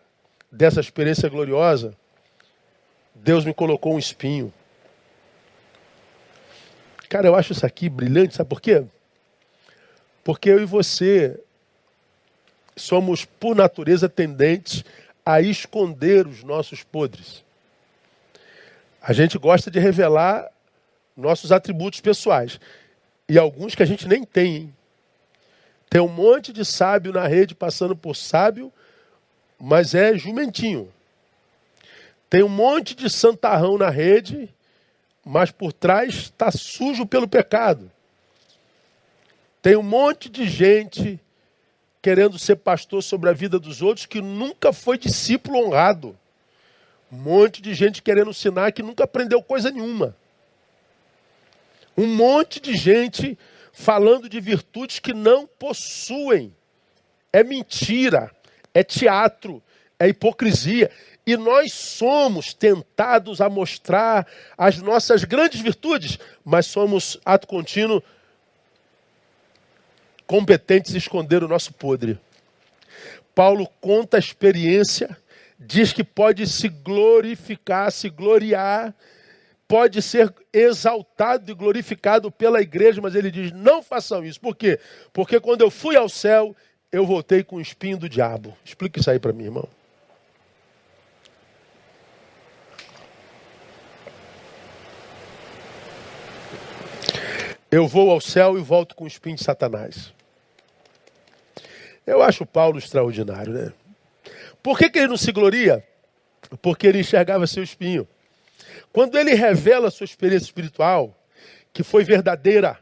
[0.50, 1.94] dessa experiência gloriosa,
[3.14, 4.52] Deus me colocou um espinho.
[7.08, 8.84] Cara, eu acho isso aqui brilhante, sabe por quê?
[10.24, 11.38] Porque eu e você
[12.76, 14.84] somos, por natureza, tendentes
[15.24, 17.44] a esconder os nossos podres.
[19.00, 20.48] A gente gosta de revelar
[21.16, 22.58] nossos atributos pessoais.
[23.28, 24.56] E alguns que a gente nem tem.
[24.56, 24.74] Hein?
[25.88, 28.72] Tem um monte de sábio na rede passando por sábio,
[29.58, 30.92] mas é jumentinho.
[32.30, 34.48] Tem um monte de santarrão na rede,
[35.24, 37.90] mas por trás está sujo pelo pecado.
[39.60, 41.20] Tem um monte de gente
[42.02, 46.18] querendo ser pastor sobre a vida dos outros que nunca foi discípulo honrado.
[47.10, 50.16] Um monte de gente querendo ensinar que nunca aprendeu coisa nenhuma.
[51.96, 53.38] Um monte de gente
[53.72, 56.54] falando de virtudes que não possuem.
[57.32, 58.30] É mentira,
[58.74, 59.62] é teatro,
[59.98, 60.90] é hipocrisia.
[61.24, 64.26] E nós somos tentados a mostrar
[64.58, 68.02] as nossas grandes virtudes, mas somos, ato contínuo,
[70.32, 72.18] competentes em esconder o nosso podre.
[73.34, 75.14] Paulo conta a experiência,
[75.58, 78.94] diz que pode se glorificar, se gloriar,
[79.68, 84.40] pode ser exaltado e glorificado pela igreja, mas ele diz: não façam isso.
[84.40, 84.80] Por quê?
[85.12, 86.56] Porque quando eu fui ao céu,
[86.90, 88.56] eu voltei com o espinho do diabo.
[88.64, 89.68] Explica isso aí para mim, irmão.
[97.70, 100.14] Eu vou ao céu e volto com o espinho de Satanás.
[102.06, 103.72] Eu acho Paulo extraordinário, né?
[104.62, 105.86] Por que, que ele não se gloria?
[106.60, 108.06] Porque ele enxergava seu espinho.
[108.92, 111.16] Quando ele revela a sua experiência espiritual,
[111.72, 112.78] que foi verdadeira,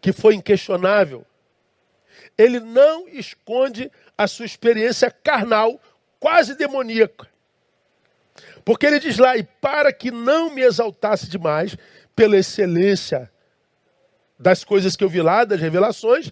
[0.00, 1.26] que foi inquestionável,
[2.36, 5.80] ele não esconde a sua experiência carnal,
[6.20, 7.26] quase demoníaca.
[8.64, 11.76] Porque ele diz lá, e para que não me exaltasse demais,
[12.14, 13.30] pela excelência
[14.38, 16.30] das coisas que eu vi lá, das revelações,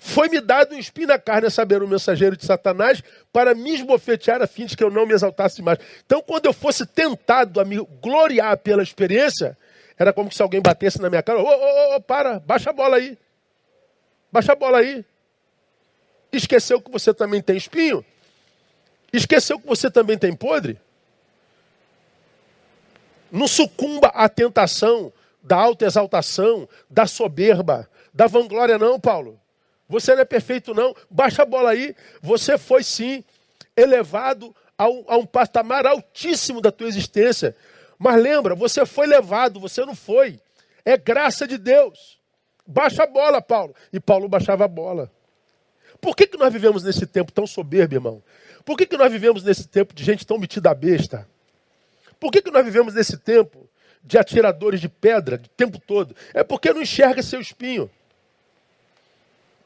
[0.00, 4.40] foi-me dado um espinho na carne a saber o mensageiro de Satanás para me esbofetear
[4.40, 5.78] a fim de que eu não me exaltasse mais.
[6.06, 9.56] Então, quando eu fosse tentado a me gloriar pela experiência,
[9.98, 12.96] era como se alguém batesse na minha cara: ô, ô, ô, para, baixa a bola
[12.96, 13.18] aí.
[14.32, 15.04] Baixa a bola aí.
[16.32, 18.02] Esqueceu que você também tem espinho?
[19.12, 20.78] Esqueceu que você também tem podre?
[23.30, 29.39] Não sucumba à tentação da autoexaltação, da soberba, da vanglória, não, Paulo.
[29.90, 30.94] Você não é perfeito, não.
[31.10, 31.96] Baixa a bola aí.
[32.22, 33.24] Você foi sim
[33.76, 37.56] elevado a um, a um patamar altíssimo da tua existência.
[37.98, 40.40] Mas lembra, você foi levado, você não foi.
[40.84, 42.20] É graça de Deus.
[42.64, 43.74] Baixa a bola, Paulo.
[43.92, 45.10] E Paulo baixava a bola.
[46.00, 48.22] Por que, que nós vivemos nesse tempo tão soberbo, irmão?
[48.64, 51.28] Por que, que nós vivemos nesse tempo de gente tão metida a besta?
[52.20, 53.68] Por que, que nós vivemos nesse tempo
[54.04, 56.14] de atiradores de pedra o tempo todo?
[56.32, 57.90] É porque não enxerga seu espinho.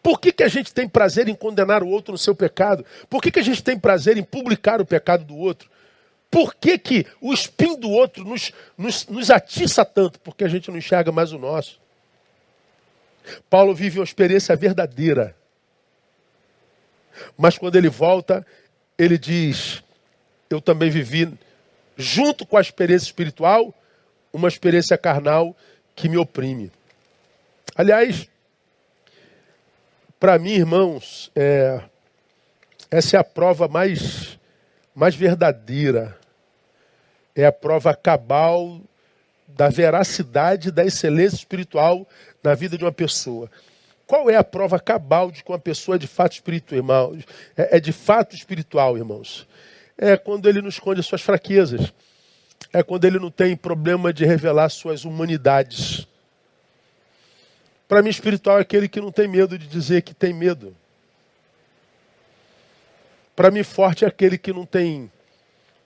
[0.04, 2.84] Por que, que a gente tem prazer em condenar o outro no seu pecado?
[3.08, 5.70] Por que, que a gente tem prazer em publicar o pecado do outro?
[6.30, 10.20] Por que, que o espinho do outro nos, nos, nos atiça tanto?
[10.20, 11.80] Porque a gente não enxerga mais o nosso.
[13.48, 15.34] Paulo vive uma experiência verdadeira.
[17.34, 18.46] Mas quando ele volta,
[18.98, 19.82] ele diz:
[20.50, 21.32] Eu também vivi,
[21.96, 23.72] junto com a experiência espiritual,
[24.30, 25.56] uma experiência carnal
[25.96, 26.70] que me oprime.
[27.74, 28.28] Aliás,
[30.24, 31.82] para mim, irmãos, é,
[32.90, 34.38] essa é a prova mais,
[34.94, 36.16] mais verdadeira.
[37.36, 38.80] É a prova cabal
[39.46, 42.08] da veracidade, da excelência espiritual
[42.42, 43.50] na vida de uma pessoa.
[44.06, 47.24] Qual é a prova cabal de que uma pessoa é de fato espiritual, irmãos?
[47.54, 49.46] É, é de fato espiritual, irmãos.
[49.98, 51.92] É quando ele não esconde as suas fraquezas.
[52.72, 56.08] É quando ele não tem problema de revelar suas humanidades.
[57.86, 60.74] Para mim, espiritual é aquele que não tem medo de dizer que tem medo.
[63.36, 65.10] Para mim, forte é aquele que não tem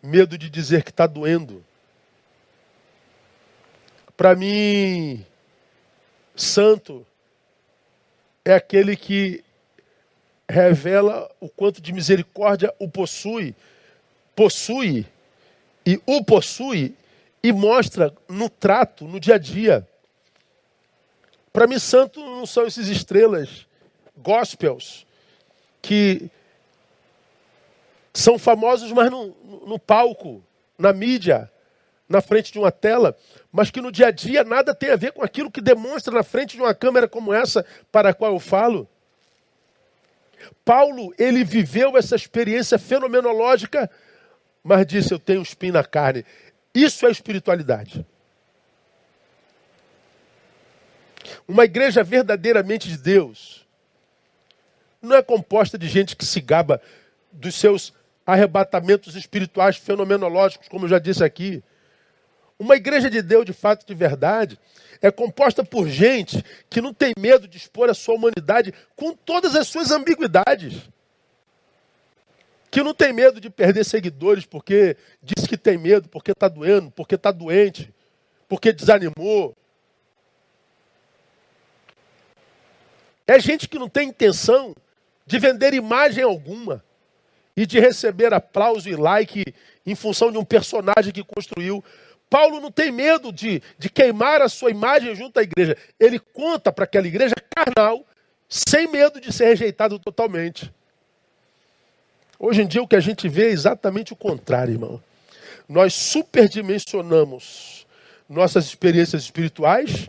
[0.02, 1.64] medo de dizer que está doendo.
[4.16, 5.24] Para mim,
[6.34, 7.06] santo
[8.44, 9.44] é aquele que
[10.48, 13.54] revela o quanto de misericórdia o possui,
[14.34, 15.06] possui
[15.84, 16.94] e o possui
[17.42, 19.86] e mostra no trato, no dia a dia.
[21.52, 23.66] Para mim, santo não são esses estrelas
[24.16, 25.06] gospels
[25.80, 26.30] que
[28.12, 29.28] são famosos, mas no,
[29.66, 30.42] no palco,
[30.76, 31.50] na mídia,
[32.08, 33.16] na frente de uma tela,
[33.52, 36.22] mas que no dia a dia nada tem a ver com aquilo que demonstra na
[36.22, 38.88] frente de uma câmera como essa para a qual eu falo.
[40.64, 43.90] Paulo, ele viveu essa experiência fenomenológica,
[44.62, 46.24] mas disse: Eu tenho espinho na carne.
[46.74, 48.06] Isso é espiritualidade.
[51.48, 53.66] Uma igreja verdadeiramente de Deus
[55.00, 56.80] não é composta de gente que se gaba
[57.32, 57.94] dos seus
[58.26, 61.64] arrebatamentos espirituais fenomenológicos, como eu já disse aqui.
[62.58, 64.58] Uma igreja de Deus, de fato, de verdade,
[65.00, 69.54] é composta por gente que não tem medo de expor a sua humanidade com todas
[69.54, 70.90] as suas ambiguidades.
[72.70, 76.90] Que não tem medo de perder seguidores porque diz que tem medo, porque está doendo,
[76.90, 77.90] porque está doente,
[78.46, 79.56] porque desanimou.
[83.28, 84.74] É gente que não tem intenção
[85.24, 86.82] de vender imagem alguma
[87.54, 89.44] e de receber aplauso e like
[89.86, 91.84] em função de um personagem que construiu
[92.30, 95.76] Paulo não tem medo de, de queimar a sua imagem junto à igreja.
[95.98, 98.04] Ele conta para aquela igreja carnal,
[98.48, 100.72] sem medo de ser rejeitado totalmente.
[102.38, 105.02] Hoje em dia o que a gente vê é exatamente o contrário, irmão.
[105.68, 107.86] Nós superdimensionamos
[108.28, 110.08] nossas experiências espirituais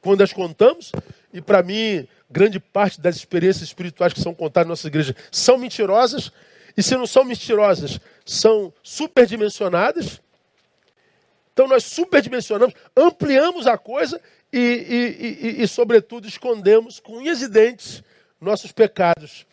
[0.00, 0.92] quando as contamos,
[1.32, 5.56] e para mim, grande parte das experiências espirituais que são contadas na nossa igreja são
[5.56, 6.30] mentirosas,
[6.76, 10.20] e se não são mentirosas, são superdimensionadas.
[11.52, 14.20] Então nós superdimensionamos, ampliamos a coisa
[14.52, 18.02] e, e, e, e, sobretudo, escondemos com unhas e dentes
[18.40, 19.44] nossos pecados.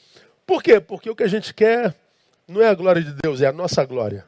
[0.45, 0.79] Por quê?
[0.79, 1.95] Porque o que a gente quer
[2.47, 4.25] não é a glória de Deus, é a nossa glória.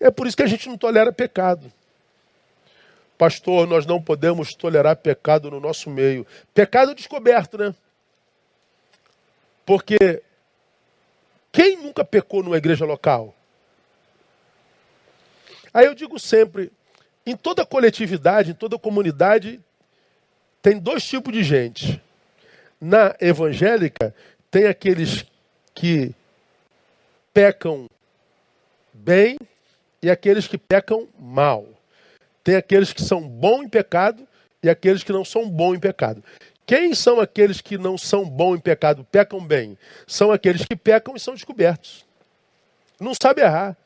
[0.00, 1.72] É por isso que a gente não tolera pecado.
[3.16, 6.26] Pastor, nós não podemos tolerar pecado no nosso meio.
[6.52, 7.74] Pecado descoberto, né?
[9.64, 10.22] Porque
[11.52, 13.34] quem nunca pecou numa igreja local?
[15.72, 16.70] Aí eu digo sempre,
[17.24, 19.60] em toda coletividade, em toda comunidade,
[20.60, 22.02] tem dois tipos de gente.
[22.80, 24.14] Na evangélica,
[24.50, 25.24] tem aqueles
[25.74, 26.14] que
[27.32, 27.88] pecam
[28.92, 29.38] bem
[30.02, 31.66] e aqueles que pecam mal.
[32.42, 34.26] Tem aqueles que são bons em pecado
[34.62, 36.22] e aqueles que não são bons em pecado.
[36.66, 39.76] Quem são aqueles que não são bons em pecado, pecam bem?
[40.06, 42.04] São aqueles que pecam e são descobertos.
[43.00, 43.76] Não sabe errar.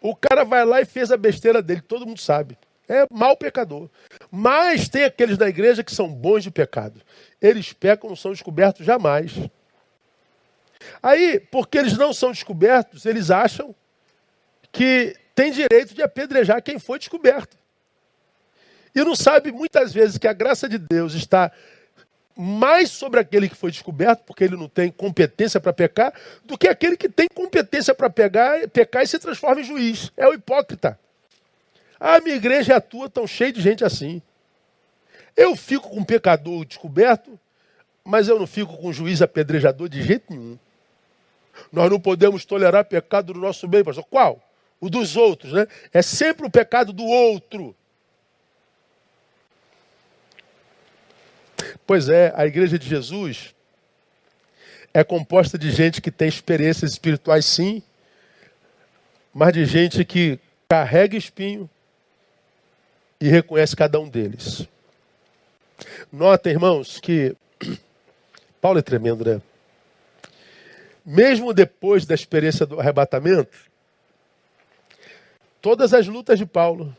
[0.00, 2.58] O cara vai lá e fez a besteira dele, todo mundo sabe.
[2.88, 3.88] É mau pecador.
[4.30, 7.00] Mas tem aqueles da igreja que são bons de pecado.
[7.40, 9.32] Eles pecam, não são descobertos jamais.
[11.00, 13.72] Aí, porque eles não são descobertos, eles acham
[14.72, 17.56] que tem direito de apedrejar quem foi descoberto.
[18.94, 21.50] E não sabe muitas vezes que a graça de Deus está
[22.36, 26.12] mais sobre aquele que foi descoberto, porque ele não tem competência para pecar,
[26.44, 30.10] do que aquele que tem competência para pecar e se transforma em juiz.
[30.16, 30.98] É o hipócrita.
[32.00, 34.20] A minha igreja é a tua, tão cheia de gente assim.
[35.36, 37.38] Eu fico com pecador descoberto,
[38.04, 40.58] mas eu não fico com juiz apedrejador de jeito nenhum.
[41.70, 44.04] Nós não podemos tolerar pecado do nosso meio, pastor.
[44.04, 44.42] Qual?
[44.82, 45.68] O dos outros, né?
[45.92, 47.72] É sempre o pecado do outro.
[51.86, 53.54] Pois é, a igreja de Jesus
[54.92, 57.80] é composta de gente que tem experiências espirituais, sim,
[59.32, 61.70] mas de gente que carrega espinho
[63.20, 64.66] e reconhece cada um deles.
[66.12, 67.36] Nota, irmãos, que
[68.60, 69.40] Paulo é tremendo, né?
[71.06, 73.70] Mesmo depois da experiência do arrebatamento,
[75.62, 76.94] todas as lutas de Paulo,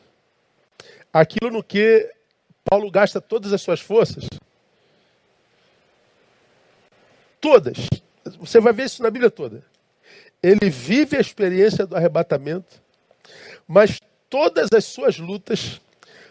[1.12, 2.10] aquilo no que
[2.64, 4.26] Paulo gasta todas as suas forças,
[7.44, 7.90] Todas.
[8.40, 9.66] Você vai ver isso na Bíblia toda.
[10.42, 12.82] Ele vive a experiência do arrebatamento,
[13.68, 14.00] mas
[14.30, 15.82] todas as suas lutas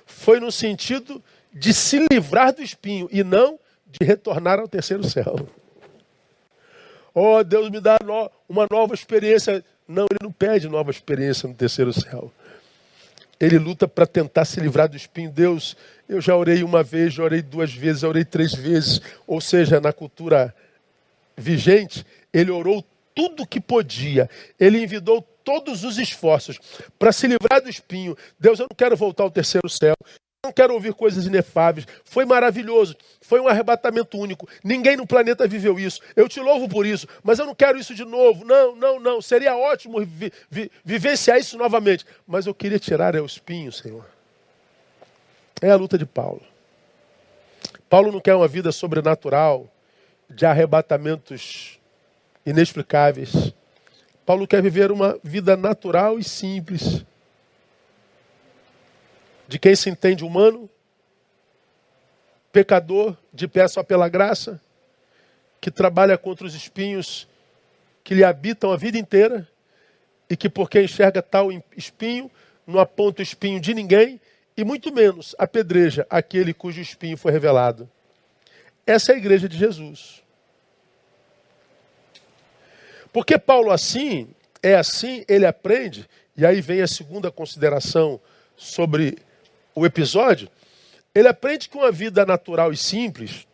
[0.06, 1.22] foi no sentido
[1.52, 5.36] de se livrar do espinho e não de retornar ao terceiro céu.
[7.12, 7.98] Oh, Deus me dá
[8.48, 9.62] uma nova experiência.
[9.86, 12.32] Não, ele não pede nova experiência no terceiro céu.
[13.38, 15.30] Ele luta para tentar se livrar do espinho.
[15.30, 15.76] Deus,
[16.08, 19.00] eu já orei uma vez, já orei duas vezes, já orei três vezes.
[19.26, 20.54] Ou seja, na cultura
[21.36, 24.30] vigente, ele orou tudo que podia.
[24.58, 26.58] Ele envidou todos os esforços
[26.98, 28.16] para se livrar do espinho.
[28.38, 29.94] Deus, eu não quero voltar ao terceiro céu
[30.44, 31.86] não quero ouvir coisas inefáveis.
[32.04, 32.96] Foi maravilhoso.
[33.20, 34.48] Foi um arrebatamento único.
[34.64, 36.00] Ninguém no planeta viveu isso.
[36.16, 38.44] Eu te louvo por isso, mas eu não quero isso de novo.
[38.44, 39.22] Não, não, não.
[39.22, 42.04] Seria ótimo vi vi vivenciar isso novamente.
[42.26, 44.04] Mas eu queria tirar é o espinho, Senhor.
[45.60, 46.42] É a luta de Paulo.
[47.88, 49.70] Paulo não quer uma vida sobrenatural,
[50.28, 51.78] de arrebatamentos
[52.44, 53.54] inexplicáveis.
[54.26, 57.04] Paulo quer viver uma vida natural e simples
[59.52, 60.66] de quem se entende humano,
[62.50, 64.58] pecador, de pé só pela graça,
[65.60, 67.28] que trabalha contra os espinhos
[68.02, 69.46] que lhe habitam a vida inteira
[70.30, 72.30] e que, porque enxerga tal espinho,
[72.66, 74.18] não aponta o espinho de ninguém
[74.56, 77.86] e muito menos apedreja aquele cujo espinho foi revelado.
[78.86, 80.22] Essa é a igreja de Jesus.
[83.12, 84.30] Porque Paulo assim,
[84.62, 88.18] é assim, ele aprende, e aí vem a segunda consideração
[88.56, 89.18] sobre
[89.74, 90.48] o episódio,
[91.14, 93.46] ele aprende que uma vida natural e simples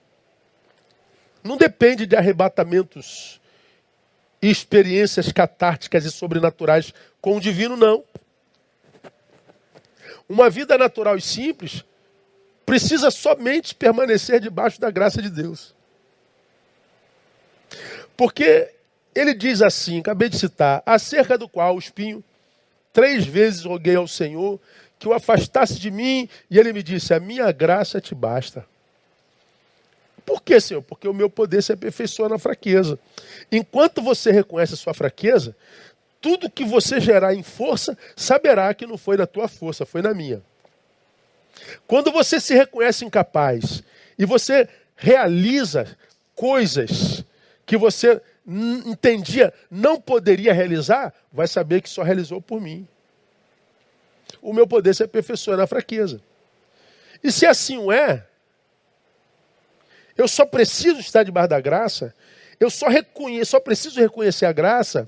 [1.43, 3.41] não depende de arrebatamentos
[4.41, 8.05] e experiências catárticas e sobrenaturais com o divino, não.
[10.29, 11.85] Uma vida natural e simples
[12.66, 15.75] precisa somente permanecer debaixo da graça de Deus.
[18.16, 18.73] Porque
[19.14, 22.23] ele diz assim, acabei de citar, acerca do qual o espinho,
[22.93, 24.61] três vezes roguei ao Senhor
[24.99, 28.66] que o afastasse de mim, e ele me disse: A minha graça te basta.
[30.26, 30.82] Por que, Senhor?
[30.82, 32.99] Porque o meu poder se aperfeiçoa na fraqueza.
[33.51, 35.57] Enquanto você reconhece a sua fraqueza,
[36.20, 40.12] tudo que você gerar em força, saberá que não foi na tua força, foi na
[40.12, 40.42] minha.
[41.86, 43.82] Quando você se reconhece incapaz
[44.18, 45.96] e você realiza
[46.34, 47.24] coisas
[47.64, 52.86] que você entendia não poderia realizar, vai saber que só realizou por mim
[54.49, 56.20] o meu poder se aperfeiçoa na fraqueza.
[57.22, 58.26] E se assim o é,
[60.16, 62.14] eu só preciso estar debaixo da graça,
[62.59, 65.07] eu só, reconheço, só preciso reconhecer a graça,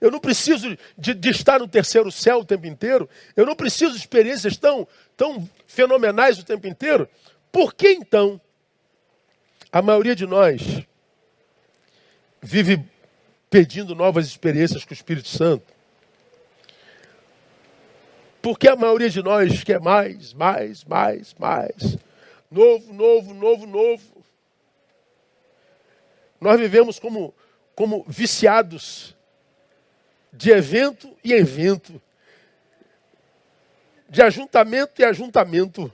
[0.00, 3.92] eu não preciso de, de, estar no terceiro céu o tempo inteiro, eu não preciso
[3.92, 7.08] de experiências tão, tão fenomenais o tempo inteiro.
[7.50, 8.38] Por que então
[9.72, 10.60] a maioria de nós
[12.42, 12.84] vive
[13.48, 15.73] pedindo novas experiências com o Espírito Santo?
[18.44, 21.96] Porque a maioria de nós quer mais, mais, mais, mais.
[22.50, 24.22] Novo, novo, novo, novo.
[26.38, 27.34] Nós vivemos como,
[27.74, 29.16] como viciados
[30.30, 31.98] de evento e evento,
[34.10, 35.90] de ajuntamento e ajuntamento,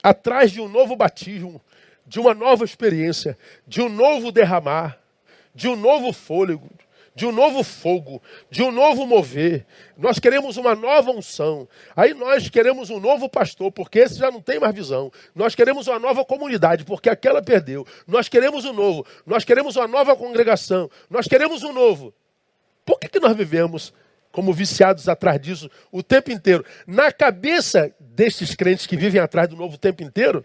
[0.00, 1.60] atrás de um novo batismo,
[2.06, 5.00] de uma nova experiência, de um novo derramar,
[5.52, 6.70] de um novo fôlego,
[7.14, 9.64] de um novo fogo, de um novo mover.
[9.96, 11.68] Nós queremos uma nova unção.
[11.94, 15.12] Aí nós queremos um novo pastor, porque esse já não tem mais visão.
[15.34, 17.86] Nós queremos uma nova comunidade, porque aquela perdeu.
[18.06, 19.06] Nós queremos um novo.
[19.24, 20.90] Nós queremos uma nova congregação.
[21.08, 22.12] Nós queremos um novo.
[22.84, 23.92] Por que, que nós vivemos
[24.32, 26.64] como viciados atrás disso o tempo inteiro?
[26.84, 30.44] Na cabeça destes crentes que vivem atrás do novo o tempo inteiro,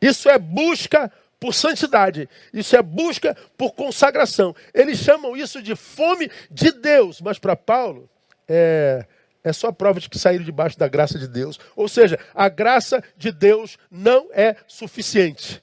[0.00, 1.12] isso é busca
[1.42, 4.54] por santidade, isso é busca por consagração.
[4.72, 8.08] Eles chamam isso de fome de Deus, mas para Paulo
[8.46, 9.04] é,
[9.42, 11.58] é só prova de que saíram debaixo da graça de Deus.
[11.74, 15.60] Ou seja, a graça de Deus não é suficiente.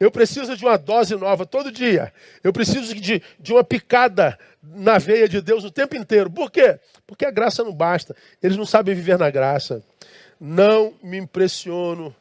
[0.00, 2.12] Eu preciso de uma dose nova todo dia.
[2.42, 6.28] Eu preciso de, de uma picada na veia de Deus o tempo inteiro.
[6.28, 6.80] Por quê?
[7.06, 8.16] Porque a graça não basta.
[8.42, 9.80] Eles não sabem viver na graça.
[10.40, 12.12] Não me impressiono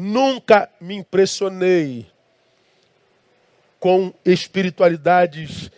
[0.00, 2.06] Nunca me impressionei
[3.78, 5.70] com espiritualidades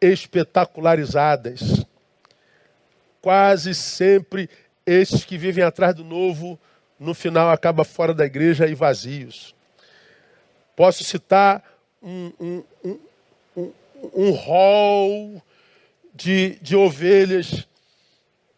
[0.00, 1.84] espetacularizadas.
[3.20, 4.48] Quase sempre
[4.86, 6.56] esses que vivem atrás do novo,
[7.00, 9.56] no final acaba fora da igreja e vazios.
[10.76, 11.64] Posso citar
[12.00, 12.98] um, um, um,
[13.56, 13.72] um,
[14.14, 15.42] um hall
[16.14, 17.66] de, de ovelhas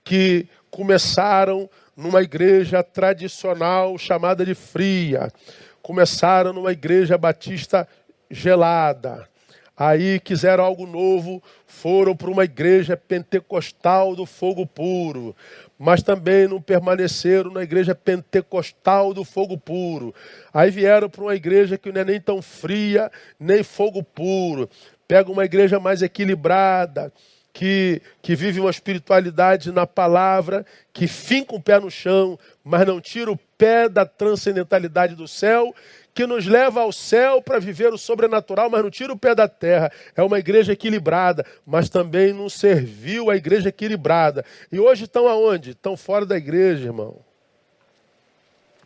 [0.05, 5.33] que começaram numa igreja tradicional chamada de fria.
[5.81, 7.89] Começaram numa igreja batista
[8.31, 9.29] gelada.
[9.77, 15.37] Aí quiseram algo novo, foram para uma igreja pentecostal do fogo puro,
[15.79, 20.15] mas também não permaneceram na igreja pentecostal do fogo puro.
[20.53, 24.69] Aí vieram para uma igreja que não é nem tão fria, nem fogo puro.
[25.07, 27.13] Pega uma igreja mais equilibrada,
[27.57, 33.01] que, que vive uma espiritualidade na palavra, que finca o pé no chão, mas não
[33.01, 35.75] tira o pé da transcendentalidade do céu
[36.13, 39.49] que nos leva ao céu para viver o sobrenatural, mas não tira o pé da
[39.49, 39.91] terra.
[40.15, 44.45] É uma igreja equilibrada, mas também não serviu a igreja equilibrada.
[44.71, 45.71] E hoje estão aonde?
[45.71, 47.17] Estão fora da igreja, irmão.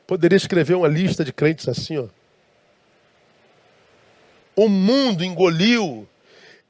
[0.06, 2.06] Poderia escrever uma lista de crentes assim, ó.
[4.54, 6.06] O mundo engoliu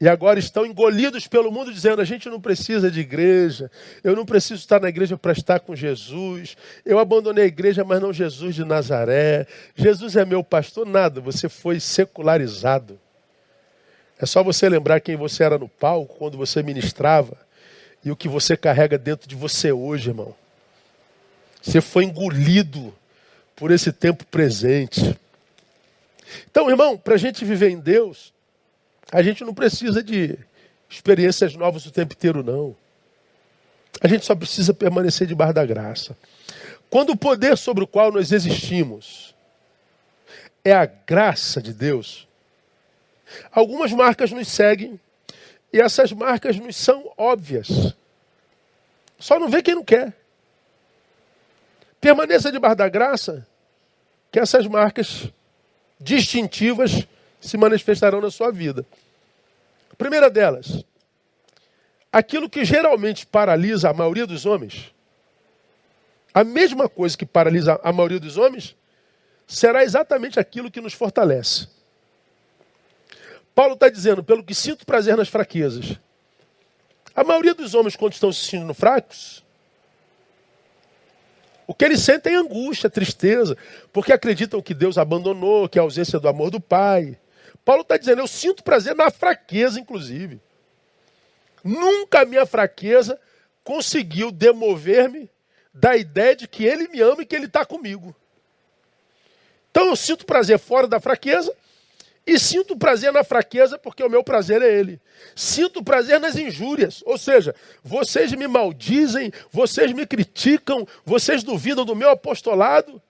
[0.01, 3.71] e agora estão engolidos pelo mundo, dizendo: a gente não precisa de igreja,
[4.03, 6.57] eu não preciso estar na igreja para estar com Jesus.
[6.87, 9.47] Eu abandonei a igreja, mas não Jesus de Nazaré.
[9.75, 12.99] Jesus é meu pastor, nada, você foi secularizado.
[14.19, 17.37] É só você lembrar quem você era no palco, quando você ministrava,
[18.03, 20.35] e o que você carrega dentro de você hoje, irmão.
[21.61, 22.95] Você foi engolido
[23.55, 25.15] por esse tempo presente.
[26.51, 28.33] Então, irmão, para a gente viver em Deus,
[29.13, 30.39] a gente não precisa de
[30.89, 32.77] experiências novas o tempo inteiro, não.
[34.01, 36.17] A gente só precisa permanecer debaixo da graça.
[36.89, 39.35] Quando o poder sobre o qual nós existimos
[40.65, 42.27] é a graça de Deus,
[43.53, 44.99] algumas marcas nos seguem
[45.73, 47.95] e essas marcas nos são óbvias.
[49.19, 50.13] Só não vê quem não quer.
[52.01, 53.47] Permaneça debaixo da graça,
[54.33, 55.29] que essas marcas
[56.01, 57.07] distintivas
[57.41, 58.87] se manifestarão na sua vida.
[59.91, 60.85] A primeira delas,
[62.13, 64.93] aquilo que geralmente paralisa a maioria dos homens,
[66.33, 68.77] a mesma coisa que paralisa a maioria dos homens,
[69.47, 71.67] será exatamente aquilo que nos fortalece.
[73.55, 75.99] Paulo está dizendo, pelo que sinto prazer nas fraquezas.
[77.15, 79.45] A maioria dos homens, quando estão se sentindo fracos,
[81.67, 83.57] o que eles sentem é angústia, tristeza,
[83.93, 87.19] porque acreditam que Deus abandonou, que é a ausência do amor do Pai,
[87.65, 90.41] Paulo está dizendo, eu sinto prazer na fraqueza, inclusive.
[91.63, 93.19] Nunca a minha fraqueza
[93.63, 95.31] conseguiu demover-me
[95.73, 98.15] da ideia de que ele me ama e que ele está comigo.
[99.71, 101.55] Então eu sinto prazer fora da fraqueza
[102.27, 105.01] e sinto prazer na fraqueza porque o meu prazer é ele.
[105.37, 107.55] Sinto prazer nas injúrias, ou seja,
[107.85, 113.01] vocês me maldizem, vocês me criticam, vocês duvidam do meu apostolado.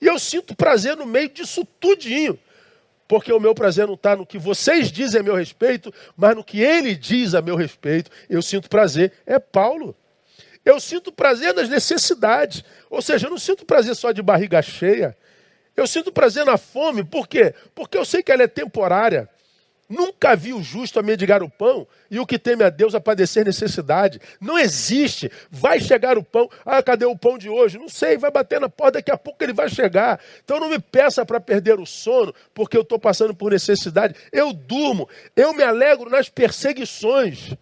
[0.00, 2.38] E eu sinto prazer no meio disso tudinho
[3.08, 6.44] porque o meu prazer não está no que vocês dizem a meu respeito, mas no
[6.44, 8.10] que ele diz a meu respeito.
[8.28, 9.12] Eu sinto prazer.
[9.24, 9.96] É Paulo.
[10.62, 12.62] Eu sinto prazer nas necessidades.
[12.90, 15.16] Ou seja, eu não sinto prazer só de barriga cheia.
[15.74, 17.02] Eu sinto prazer na fome.
[17.02, 17.54] Por quê?
[17.74, 19.26] Porque eu sei que ela é temporária.
[19.88, 23.00] Nunca vi o justo a mendigar o pão e o que teme a Deus a
[23.00, 24.20] padecer necessidade.
[24.38, 25.30] Não existe.
[25.50, 26.50] Vai chegar o pão.
[26.64, 27.78] Ah, cadê o pão de hoje?
[27.78, 30.20] Não sei, vai bater na porta, daqui a pouco ele vai chegar.
[30.44, 34.14] Então não me peça para perder o sono, porque eu estou passando por necessidade.
[34.30, 37.54] Eu durmo, eu me alegro nas perseguições.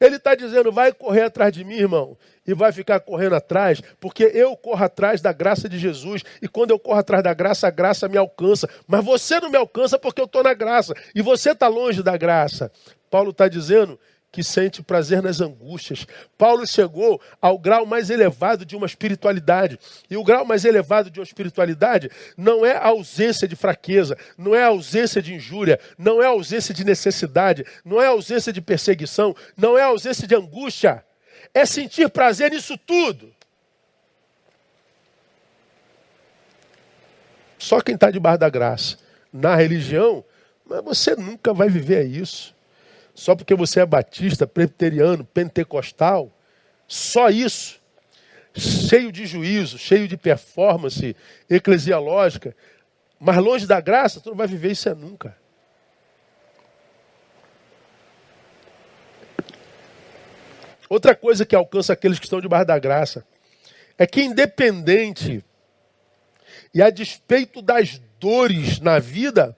[0.00, 2.16] Ele está dizendo: vai correr atrás de mim, irmão,
[2.46, 6.70] e vai ficar correndo atrás, porque eu corro atrás da graça de Jesus, e quando
[6.70, 8.68] eu corro atrás da graça, a graça me alcança.
[8.86, 12.16] Mas você não me alcança porque eu estou na graça, e você está longe da
[12.16, 12.70] graça.
[13.10, 13.98] Paulo está dizendo
[14.34, 16.04] que sente prazer nas angústias.
[16.36, 19.78] Paulo chegou ao grau mais elevado de uma espiritualidade.
[20.10, 24.52] E o grau mais elevado de uma espiritualidade não é a ausência de fraqueza, não
[24.52, 28.52] é a ausência de injúria, não é a ausência de necessidade, não é a ausência
[28.52, 31.04] de perseguição, não é a ausência de angústia.
[31.54, 33.32] É sentir prazer nisso tudo.
[37.56, 38.98] Só quem está debaixo da graça.
[39.32, 40.24] Na religião,
[40.66, 42.53] mas você nunca vai viver isso
[43.14, 46.36] só porque você é batista, presbiteriano, pentecostal,
[46.86, 47.80] só isso,
[48.54, 51.16] cheio de juízo, cheio de performance
[51.48, 52.56] eclesiológica,
[53.18, 55.36] mas longe da graça, tu não vai viver isso é nunca.
[60.88, 63.26] Outra coisa que alcança aqueles que estão debaixo da graça
[63.96, 65.42] é que, independente
[66.72, 69.56] e a despeito das dores na vida,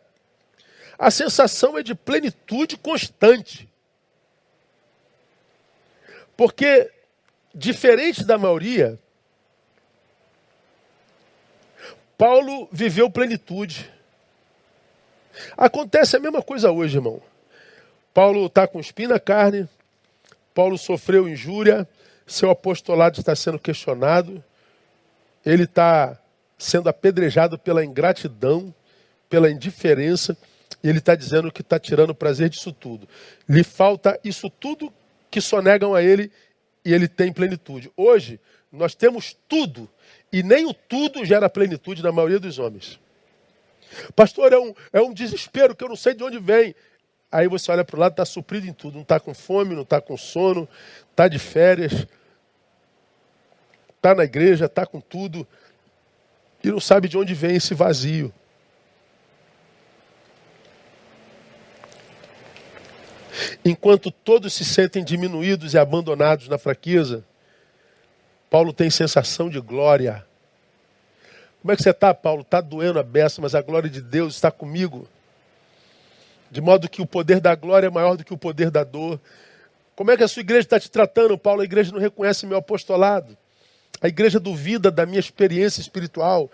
[0.98, 3.68] a sensação é de plenitude constante.
[6.36, 6.90] Porque,
[7.54, 8.98] diferente da maioria,
[12.16, 13.92] Paulo viveu plenitude.
[15.56, 17.20] Acontece a mesma coisa hoje, irmão.
[18.14, 19.68] Paulo está com espinha na carne,
[20.54, 21.86] Paulo sofreu injúria,
[22.26, 24.42] seu apostolado está sendo questionado,
[25.44, 26.18] ele está
[26.56, 28.74] sendo apedrejado pela ingratidão,
[29.28, 30.36] pela indiferença
[30.82, 33.08] E ele está dizendo que está tirando o prazer disso tudo.
[33.48, 34.92] Lhe falta isso tudo
[35.30, 36.30] que só negam a ele
[36.84, 37.90] e ele tem plenitude.
[37.96, 38.40] Hoje,
[38.70, 39.90] nós temos tudo
[40.32, 43.00] e nem o tudo gera plenitude na maioria dos homens.
[44.14, 46.74] Pastor, é um, é um desespero que eu não sei de onde vem.
[47.30, 48.94] Aí você olha para o lado, está suprido em tudo.
[48.94, 50.68] Não está com fome, não está com sono,
[51.10, 52.06] está de férias,
[53.96, 55.46] está na igreja, está com tudo.
[56.62, 58.32] E não sabe de onde vem esse vazio.
[63.68, 67.24] Enquanto todos se sentem diminuídos e abandonados na fraqueza,
[68.48, 70.24] Paulo tem sensação de glória.
[71.60, 72.42] Como é que você está, Paulo?
[72.42, 75.08] Está doendo a beça, mas a glória de Deus está comigo.
[76.48, 79.20] De modo que o poder da glória é maior do que o poder da dor.
[79.96, 81.60] Como é que a sua igreja está te tratando, Paulo?
[81.60, 83.36] A igreja não reconhece meu apostolado.
[84.00, 86.48] A igreja duvida da minha experiência espiritual.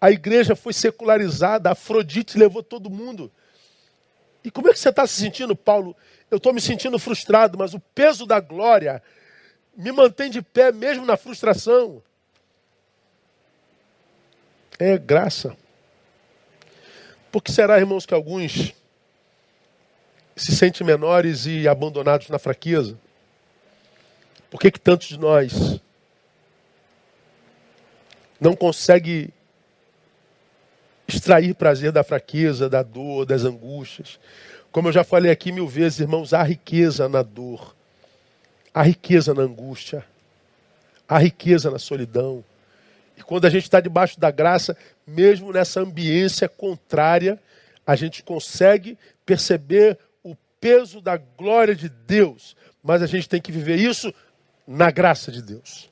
[0.00, 3.30] A igreja foi secularizada, a Afrodite levou todo mundo.
[4.42, 5.94] E como é que você está se sentindo, Paulo?
[6.34, 9.00] Eu estou me sentindo frustrado, mas o peso da glória
[9.76, 12.02] me mantém de pé mesmo na frustração.
[14.76, 15.56] É graça.
[17.30, 18.74] Por que será, irmãos, que alguns
[20.34, 22.98] se sentem menores e abandonados na fraqueza?
[24.50, 25.80] Por que, que tantos de nós
[28.40, 29.28] não conseguem
[31.06, 34.18] extrair prazer da fraqueza, da dor, das angústias?
[34.74, 37.76] Como eu já falei aqui mil vezes, irmãos, há riqueza na dor.
[38.74, 40.04] Há riqueza na angústia,
[41.08, 42.44] há riqueza na solidão.
[43.16, 47.40] E quando a gente está debaixo da graça, mesmo nessa ambiência contrária,
[47.86, 52.56] a gente consegue perceber o peso da glória de Deus.
[52.82, 54.12] Mas a gente tem que viver isso
[54.66, 55.88] na graça de Deus.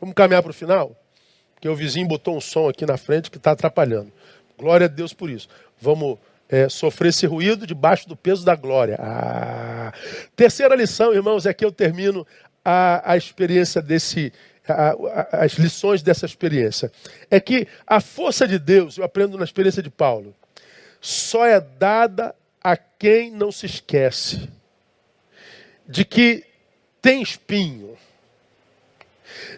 [0.00, 0.96] Vamos caminhar para o final?
[1.52, 4.10] Porque o vizinho botou um som aqui na frente que está atrapalhando.
[4.56, 5.50] Glória a Deus por isso.
[5.78, 6.18] Vamos
[6.50, 8.96] é, sofrer esse ruído debaixo do peso da glória.
[8.98, 9.92] Ah.
[10.34, 12.26] Terceira lição, irmãos, é que eu termino
[12.64, 14.32] a, a experiência desse,
[14.68, 16.90] a, a, as lições dessa experiência.
[17.30, 20.34] É que a força de Deus, eu aprendo na experiência de Paulo,
[21.00, 24.48] só é dada a quem não se esquece
[25.88, 26.44] de que
[27.00, 27.96] tem espinho.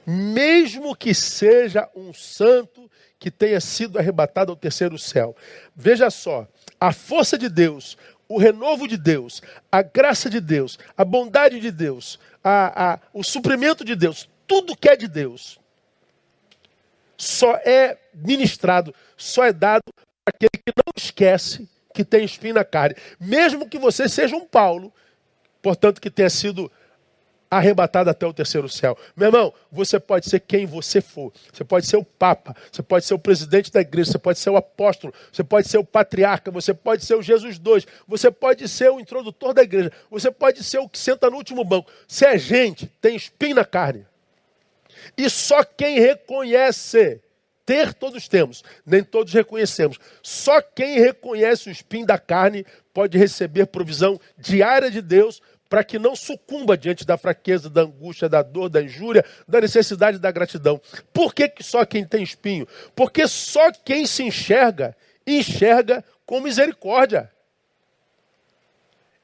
[0.07, 5.35] Mesmo que seja um santo que tenha sido arrebatado ao terceiro céu.
[5.75, 6.47] Veja só,
[6.83, 7.97] a força de Deus,
[8.29, 13.23] o renovo de Deus, a graça de Deus, a bondade de Deus, a, a, o
[13.23, 15.61] suprimento de Deus, tudo que é de Deus,
[17.17, 22.65] só é ministrado, só é dado para aquele que não esquece que tem espinho na
[22.65, 22.97] carne.
[23.21, 24.93] Mesmo que você seja um Paulo,
[25.63, 26.69] portanto, que tenha sido
[27.53, 28.97] arrebatado até o terceiro céu.
[29.15, 31.31] Meu irmão, você pode ser quem você for.
[31.53, 34.49] Você pode ser o Papa, você pode ser o presidente da igreja, você pode ser
[34.49, 38.67] o apóstolo, você pode ser o patriarca, você pode ser o Jesus II, você pode
[38.67, 41.91] ser o introdutor da igreja, você pode ser o que senta no último banco.
[42.09, 44.07] Se é gente, tem espinho na carne.
[45.15, 47.21] E só quem reconhece,
[47.67, 49.99] ter todos temos, nem todos reconhecemos.
[50.23, 55.43] Só quem reconhece o espinho da carne pode receber provisão diária de Deus
[55.73, 60.19] para que não sucumba diante da fraqueza, da angústia, da dor, da injúria, da necessidade
[60.19, 60.79] da gratidão.
[61.15, 62.69] Por que, só quem tem espinho?
[62.95, 64.95] Porque só quem se enxerga,
[65.27, 67.33] enxerga com misericórdia.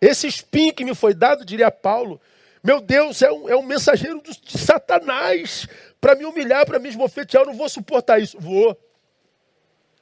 [0.00, 2.18] Esse espinho que me foi dado, diria Paulo,
[2.64, 5.68] meu Deus, é um, é um mensageiro de Satanás
[6.00, 7.42] para me humilhar, para me esbofetear.
[7.42, 8.40] Eu não vou suportar isso.
[8.40, 8.74] Vou.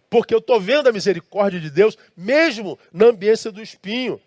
[0.08, 4.20] Porque eu estou vendo a misericórdia de Deus, mesmo na ambiência do espinho.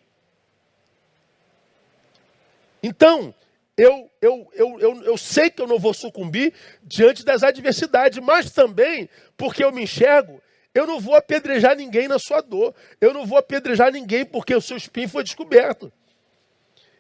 [2.82, 3.34] Então,
[3.78, 6.54] eu, eu, eu, eu, eu sei que eu não vou sucumbir
[6.84, 10.42] diante das adversidades, mas também, porque eu me enxergo,
[10.74, 12.76] eu não vou apedrejar ninguém na sua dor.
[13.02, 15.92] Eu não vou apedrejar ninguém porque o seu espinho foi descoberto.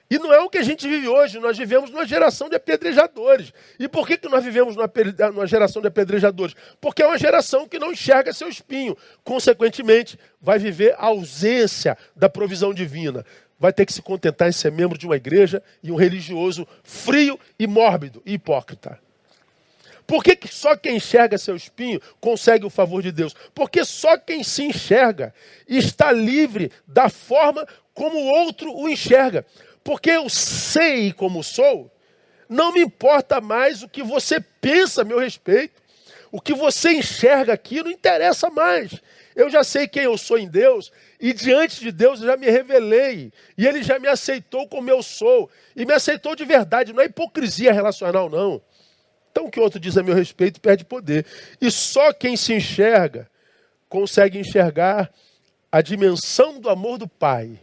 [0.09, 3.53] E não é o que a gente vive hoje, nós vivemos numa geração de apedrejadores.
[3.77, 4.91] E por que, que nós vivemos numa,
[5.31, 6.55] numa geração de apedrejadores?
[6.81, 8.97] Porque é uma geração que não enxerga seu espinho.
[9.23, 13.23] Consequentemente, vai viver a ausência da provisão divina
[13.59, 17.39] vai ter que se contentar em ser membro de uma igreja e um religioso frio
[17.57, 18.99] e mórbido e hipócrita.
[20.07, 23.35] Por que, que só quem enxerga seu espinho consegue o favor de Deus?
[23.53, 25.31] Porque só quem se enxerga
[25.67, 29.45] está livre da forma como o outro o enxerga.
[29.83, 31.91] Porque eu sei como sou,
[32.47, 35.79] não me importa mais o que você pensa a meu respeito.
[36.31, 38.99] O que você enxerga aqui não interessa mais.
[39.39, 42.49] Eu já sei quem eu sou em Deus e diante de Deus eu já me
[42.49, 43.31] revelei.
[43.57, 45.49] E Ele já me aceitou como eu sou.
[45.73, 46.91] E me aceitou de verdade.
[46.91, 48.61] Não é hipocrisia relacional, não.
[49.31, 51.25] Então o que outro diz a meu respeito perde poder.
[51.61, 53.29] E só quem se enxerga
[53.87, 55.09] consegue enxergar
[55.71, 57.57] a dimensão do amor do Pai.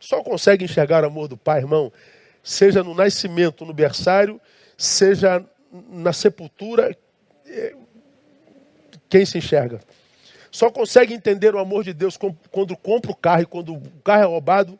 [0.00, 1.92] Só consegue enxergar o amor do Pai, irmão,
[2.42, 4.40] seja no nascimento, no berçário,
[4.78, 5.44] seja
[5.90, 6.96] na sepultura,
[7.44, 7.74] é,
[9.10, 9.78] quem se enxerga.
[10.52, 12.18] Só consegue entender o amor de Deus
[12.50, 14.78] quando compra o carro e quando o carro é roubado,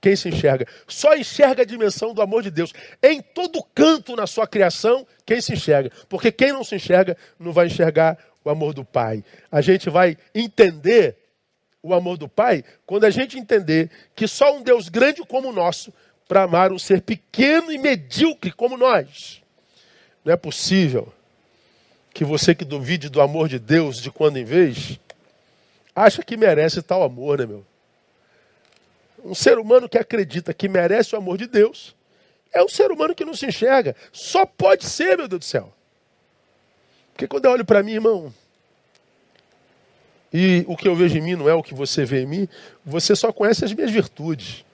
[0.00, 0.66] quem se enxerga.
[0.88, 2.72] Só enxerga a dimensão do amor de Deus.
[3.02, 5.92] Em todo canto na sua criação, quem se enxerga.
[6.08, 9.22] Porque quem não se enxerga, não vai enxergar o amor do Pai.
[9.52, 11.18] A gente vai entender
[11.82, 15.52] o amor do Pai quando a gente entender que só um Deus grande como o
[15.52, 15.92] nosso
[16.26, 19.42] para amar um ser pequeno e medíocre como nós.
[20.24, 21.12] Não é possível
[22.14, 24.98] que você que duvide do amor de Deus de quando em vez,
[25.94, 27.64] acha que merece tal amor, né, meu?
[29.24, 31.94] Um ser humano que acredita que merece o amor de Deus
[32.52, 33.94] é um ser humano que não se enxerga.
[34.12, 35.72] Só pode ser, meu Deus do céu.
[37.12, 38.32] Porque quando eu olho para mim, irmão,
[40.32, 42.48] e o que eu vejo em mim não é o que você vê em mim,
[42.84, 44.64] você só conhece as minhas virtudes.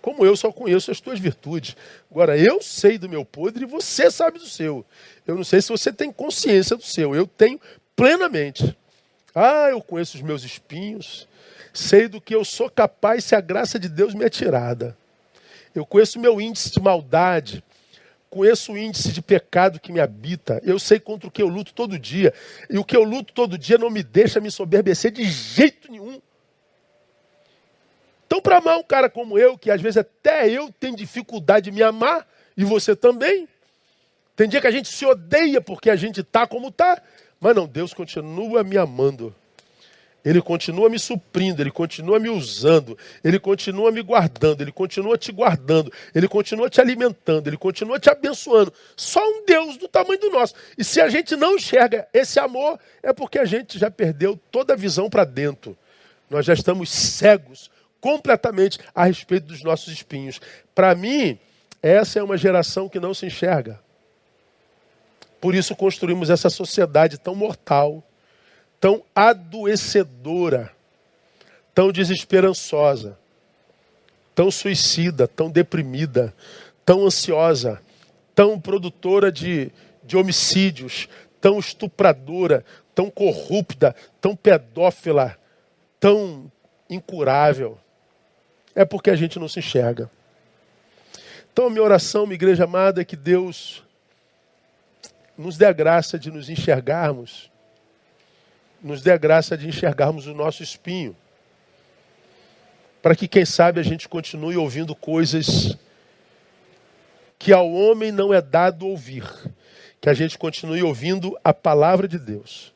[0.00, 1.76] Como eu só conheço as tuas virtudes.
[2.10, 4.84] Agora, eu sei do meu podre e você sabe do seu.
[5.26, 7.14] Eu não sei se você tem consciência do seu.
[7.14, 7.60] Eu tenho
[7.96, 8.76] plenamente.
[9.34, 11.28] Ah, eu conheço os meus espinhos.
[11.72, 14.96] Sei do que eu sou capaz se a graça de Deus me é tirada.
[15.74, 17.62] Eu conheço o meu índice de maldade.
[18.30, 20.60] Conheço o índice de pecado que me habita.
[20.64, 22.34] Eu sei contra o que eu luto todo dia.
[22.68, 26.20] E o que eu luto todo dia não me deixa me soberbecer de jeito nenhum.
[28.26, 31.74] Então, para amar um cara como eu, que às vezes até eu tenho dificuldade de
[31.74, 33.48] me amar, e você também,
[34.36, 37.00] tem dia que a gente se odeia porque a gente tá como tá,
[37.40, 39.34] mas não, Deus continua me amando.
[40.24, 45.30] Ele continua me suprindo, ele continua me usando, ele continua me guardando, ele continua te
[45.30, 48.72] guardando, ele continua te alimentando, ele continua te abençoando.
[48.96, 50.54] Só um Deus do tamanho do nosso.
[50.76, 54.74] E se a gente não enxerga esse amor, é porque a gente já perdeu toda
[54.74, 55.78] a visão para dentro.
[56.28, 57.70] Nós já estamos cegos
[58.00, 60.40] completamente a respeito dos nossos espinhos.
[60.74, 61.38] Para mim,
[61.80, 63.80] essa é uma geração que não se enxerga.
[65.40, 68.02] Por isso construímos essa sociedade tão mortal
[68.80, 70.70] tão adoecedora,
[71.74, 73.18] tão desesperançosa,
[74.34, 76.34] tão suicida, tão deprimida,
[76.84, 77.80] tão ansiosa,
[78.34, 79.70] tão produtora de,
[80.04, 81.08] de homicídios,
[81.40, 82.64] tão estupradora,
[82.94, 85.36] tão corrupta, tão pedófila,
[85.98, 86.50] tão
[86.88, 87.78] incurável.
[88.74, 90.08] É porque a gente não se enxerga.
[91.52, 93.82] Então, a minha oração, minha igreja amada, é que Deus
[95.38, 97.50] nos dê a graça de nos enxergarmos
[98.82, 101.16] nos dê a graça de enxergarmos o nosso espinho.
[103.02, 105.76] Para que, quem sabe, a gente continue ouvindo coisas
[107.38, 109.24] que ao homem não é dado ouvir.
[110.00, 112.72] Que a gente continue ouvindo a palavra de Deus.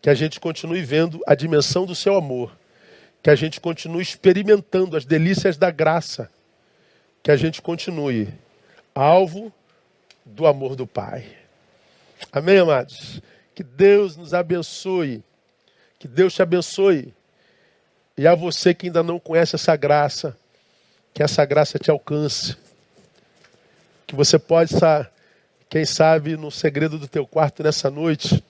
[0.00, 2.56] Que a gente continue vendo a dimensão do seu amor.
[3.22, 6.30] Que a gente continue experimentando as delícias da graça.
[7.22, 8.28] Que a gente continue
[8.94, 9.52] alvo
[10.24, 11.45] do amor do Pai.
[12.32, 13.20] Amém, amados?
[13.54, 15.22] Que Deus nos abençoe.
[15.98, 17.14] Que Deus te abençoe.
[18.16, 20.36] E a você que ainda não conhece essa graça,
[21.12, 22.56] que essa graça te alcance.
[24.06, 25.10] Que você possa,
[25.68, 28.42] quem sabe, no segredo do teu quarto nessa noite,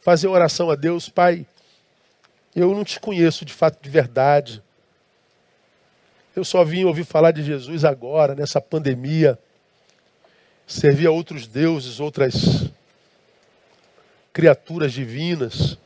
[0.00, 1.46] fazer oração a Deus, Pai.
[2.54, 4.62] Eu não te conheço de fato de verdade.
[6.34, 9.38] Eu só vim ouvir falar de Jesus agora, nessa pandemia.
[10.66, 12.70] Servir a outros deuses, outras
[14.32, 15.78] criaturas divinas.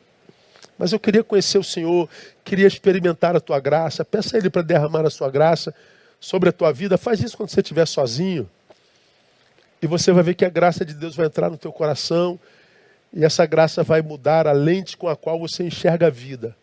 [0.79, 2.09] Mas eu queria conhecer o Senhor,
[2.45, 4.05] queria experimentar a tua graça.
[4.05, 5.74] Peça a Ele para derramar a sua graça
[6.20, 6.97] sobre a tua vida.
[6.97, 8.49] Faz isso quando você estiver sozinho.
[9.83, 12.39] E você vai ver que a graça de Deus vai entrar no teu coração.
[13.12, 16.57] E essa graça vai mudar a lente com a qual você enxerga a vida.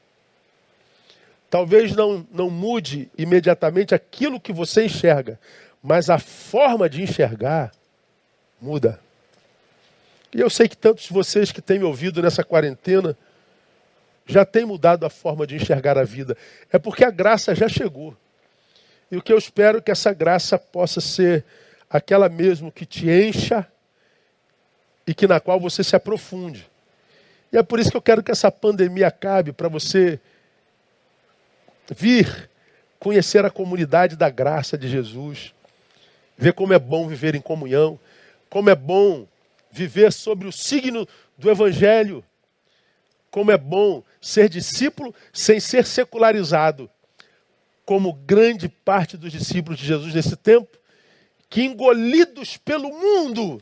[1.49, 5.39] Talvez não, não mude imediatamente aquilo que você enxerga,
[5.81, 7.71] mas a forma de enxergar
[8.61, 8.99] muda.
[10.33, 13.17] E eu sei que tantos de vocês que têm me ouvido nessa quarentena
[14.25, 16.35] já têm mudado a forma de enxergar a vida.
[16.71, 18.15] É porque a graça já chegou.
[19.11, 21.45] E o que eu espero é que essa graça possa ser
[21.89, 23.67] aquela mesmo que te encha
[25.05, 26.67] e que na qual você se aprofunde.
[27.53, 30.19] E é por isso que eu quero que essa pandemia acabe para você
[31.95, 32.49] vir
[32.99, 35.53] conhecer a comunidade da graça de Jesus,
[36.37, 37.99] ver como é bom viver em comunhão,
[38.55, 39.27] como é bom
[39.69, 41.05] viver sobre o signo
[41.37, 42.23] do Evangelho.
[43.29, 46.89] Como é bom ser discípulo sem ser secularizado,
[47.83, 50.69] como grande parte dos discípulos de Jesus nesse tempo,
[51.49, 53.61] que engolidos pelo mundo,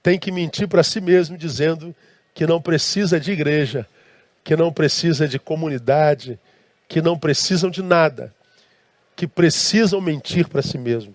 [0.00, 1.92] tem que mentir para si mesmo, dizendo
[2.32, 3.88] que não precisa de igreja,
[4.44, 6.38] que não precisa de comunidade,
[6.86, 8.32] que não precisam de nada,
[9.16, 11.12] que precisam mentir para si mesmo.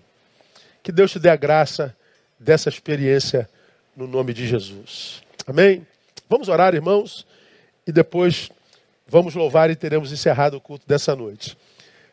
[0.82, 1.96] Que Deus te dê a graça
[2.38, 3.48] dessa experiência
[3.96, 5.22] no nome de Jesus.
[5.46, 5.86] Amém?
[6.28, 7.26] Vamos orar, irmãos,
[7.86, 8.50] e depois
[9.06, 11.56] vamos louvar e teremos encerrado o culto dessa noite.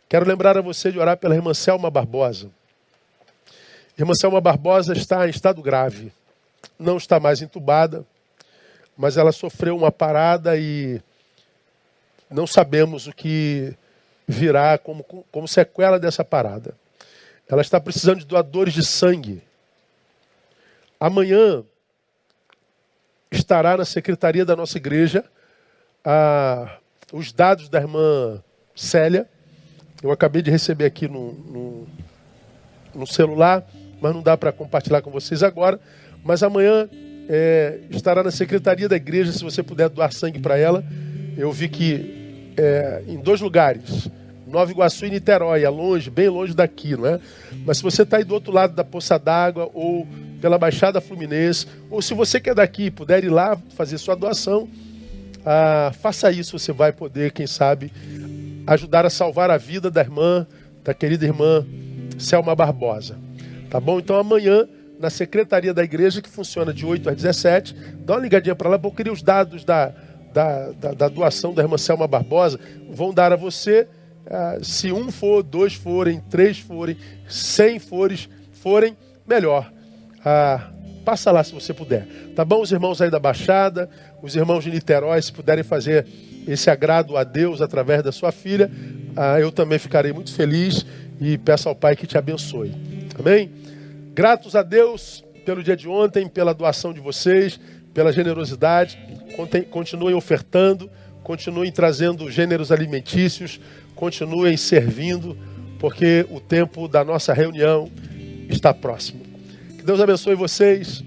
[0.07, 2.49] Quero lembrar a você de orar pela irmã Selma Barbosa.
[3.97, 6.11] Irmã Selma Barbosa está em estado grave.
[6.79, 8.05] Não está mais entubada,
[8.97, 11.01] mas ela sofreu uma parada e
[12.29, 13.75] não sabemos o que
[14.27, 16.73] virá como, como sequela dessa parada.
[17.47, 19.41] Ela está precisando de doadores de sangue.
[21.05, 21.63] Amanhã
[23.31, 25.23] estará na secretaria da nossa igreja
[26.03, 26.79] ah,
[27.13, 28.41] os dados da irmã
[28.73, 29.29] Célia.
[30.01, 31.87] Eu acabei de receber aqui no, no,
[32.95, 33.63] no celular,
[34.01, 35.79] mas não dá para compartilhar com vocês agora.
[36.23, 36.89] Mas amanhã
[37.29, 40.83] é, estará na secretaria da igreja, se você puder doar sangue para ela.
[41.37, 44.09] Eu vi que é, em dois lugares,
[44.47, 47.19] Nova Iguaçu e Niterói, é longe, bem longe daqui, não é?
[47.63, 50.07] Mas se você está aí do outro lado da Poça d'Água ou
[50.45, 54.69] pela Baixada Fluminense, ou se você quer daqui puder ir lá fazer sua doação,
[55.43, 57.91] ah, faça isso, você vai poder, quem sabe,
[58.67, 60.45] ajudar a salvar a vida da irmã,
[60.83, 61.65] da querida irmã
[62.19, 63.17] Selma Barbosa.
[63.71, 63.97] Tá bom?
[63.97, 64.67] Então amanhã,
[64.99, 67.75] na secretaria da igreja, que funciona de 8 às 17,
[68.05, 69.91] dá uma ligadinha para lá, porque eu queria os dados da,
[70.31, 72.59] da, da, da, doação da irmã Selma Barbosa,
[72.91, 73.87] vão dar a você.
[74.27, 76.95] Ah, se um for, dois forem, três forem,
[77.27, 78.95] cem fores, forem,
[79.27, 79.73] melhor.
[80.25, 80.71] Ah,
[81.05, 82.07] passa lá se você puder.
[82.35, 82.61] Tá bom?
[82.61, 83.87] Os irmãos aí da Baixada,
[84.23, 86.07] os irmãos de Niterói, se puderem fazer
[86.47, 88.69] esse agrado a Deus através da sua filha,
[89.15, 90.85] ah, eu também ficarei muito feliz
[91.21, 92.73] e peço ao Pai que te abençoe.
[93.17, 93.51] Amém?
[94.13, 97.59] Gratos a Deus pelo dia de ontem, pela doação de vocês,
[97.93, 98.97] pela generosidade.
[99.69, 100.89] Continuem ofertando,
[101.23, 103.59] continuem trazendo gêneros alimentícios,
[103.95, 105.37] continuem servindo,
[105.79, 107.91] porque o tempo da nossa reunião
[108.49, 109.24] está próximo.
[109.85, 111.03] Deus abençoe vocês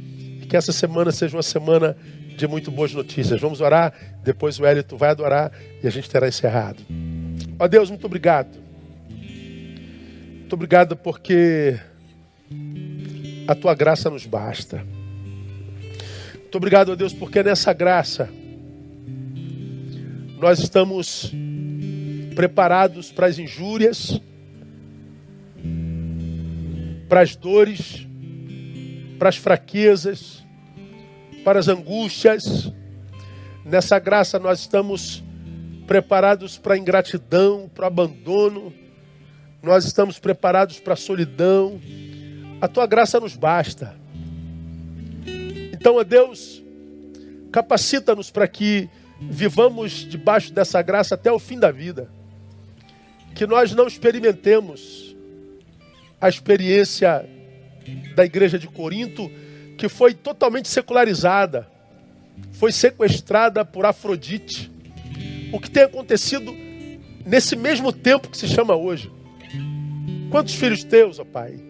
[0.49, 1.97] que essa semana seja uma semana
[2.37, 3.41] de muito boas notícias.
[3.41, 5.51] Vamos orar, depois o Hélito vai adorar
[5.83, 6.79] e a gente terá encerrado.
[7.59, 8.57] Ó Deus, muito obrigado.
[9.11, 11.77] Muito obrigado porque
[13.49, 14.87] a tua graça nos basta.
[16.35, 18.31] Muito obrigado, ó Deus, porque nessa graça
[20.39, 21.33] nós estamos
[22.37, 24.21] preparados para as injúrias,
[27.09, 28.08] para as dores,
[29.19, 30.45] para as fraquezas,
[31.45, 32.73] para as angústias.
[33.65, 35.25] Nessa graça nós estamos
[35.87, 38.73] preparados para a ingratidão, para o abandono.
[39.63, 41.81] Nós estamos preparados para a solidão.
[42.61, 43.97] A tua graça nos basta.
[45.73, 46.63] Então, ó Deus,
[47.51, 48.89] capacita-nos para que
[49.21, 52.09] vivamos debaixo dessa graça até o fim da vida.
[53.35, 55.17] Que nós não experimentemos
[56.21, 57.29] a experiência
[58.15, 59.31] da igreja de Corinto
[59.79, 61.69] que foi totalmente secularizada,
[62.53, 64.71] foi sequestrada por Afrodite.
[65.53, 66.53] O que tem acontecido
[67.25, 69.11] nesse mesmo tempo que se chama hoje?
[70.31, 71.61] Quantos filhos teus, ó Pai,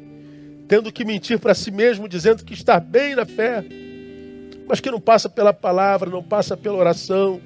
[0.66, 3.62] tendo que mentir para si mesmo, dizendo que está bem na fé,
[4.66, 7.40] mas que não passa pela palavra, não passa pela oração,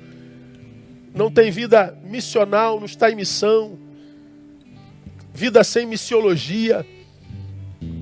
[1.15, 3.79] não tem vida missional, não está em missão,
[5.35, 6.87] vida sem missiologia,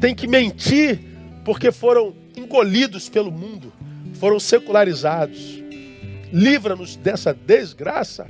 [0.00, 0.98] tem que mentir
[1.44, 3.72] porque foram engolidos pelo mundo,
[4.14, 5.62] foram secularizados.
[6.32, 8.26] Livra-nos dessa desgraça.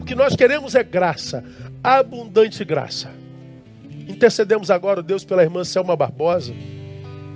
[0.00, 1.44] O que nós queremos é graça,
[1.82, 3.10] abundante graça.
[4.08, 6.52] Intercedemos agora, Deus, pela irmã Selma Barbosa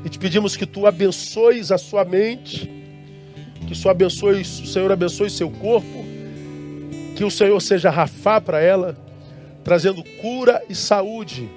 [0.04, 2.68] e te pedimos que tu abençoes a sua mente,
[3.68, 6.04] que o abençoe, o Senhor abençoe seu corpo,
[7.14, 8.96] que o Senhor seja rafá para ela,
[9.62, 11.48] trazendo cura e saúde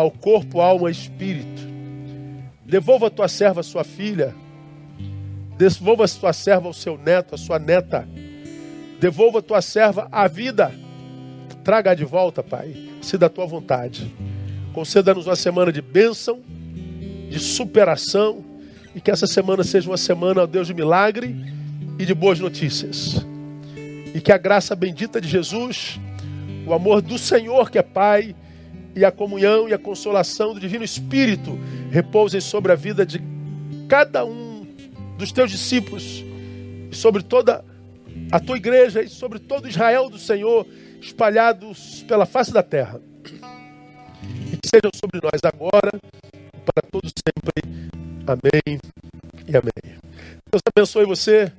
[0.00, 1.66] ao corpo, alma e espírito.
[2.64, 4.34] Devolva a tua serva, a sua filha.
[5.56, 8.08] Devolva a tua serva ao seu neto, a sua neta.
[9.00, 10.72] Devolva a tua serva a vida.
[11.64, 14.14] Traga de volta, Pai, se da tua vontade.
[14.72, 16.40] Conceda-nos uma semana de bênção,
[17.28, 18.44] de superação,
[18.94, 21.34] e que essa semana seja uma semana, ó Deus, de milagre
[21.98, 23.24] e de boas notícias.
[24.14, 25.98] E que a graça bendita de Jesus,
[26.66, 28.34] o amor do Senhor, que é Pai,
[28.94, 31.58] e a comunhão e a consolação do Divino Espírito
[31.90, 33.22] repousem sobre a vida de
[33.88, 34.66] cada um
[35.16, 36.24] dos teus discípulos,
[36.90, 37.64] e sobre toda
[38.30, 40.66] a tua igreja e sobre todo Israel do Senhor,
[41.00, 43.00] espalhados pela face da terra.
[44.52, 45.90] E que sejam sobre nós agora
[46.34, 47.98] e para todos sempre.
[48.26, 48.78] Amém
[49.46, 49.98] e amém.
[50.50, 51.52] Deus abençoe você.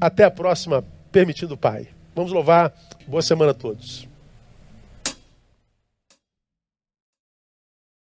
[0.00, 1.88] Até a próxima, permitindo o Pai.
[2.14, 2.72] Vamos louvar.
[3.06, 4.15] Boa semana a todos.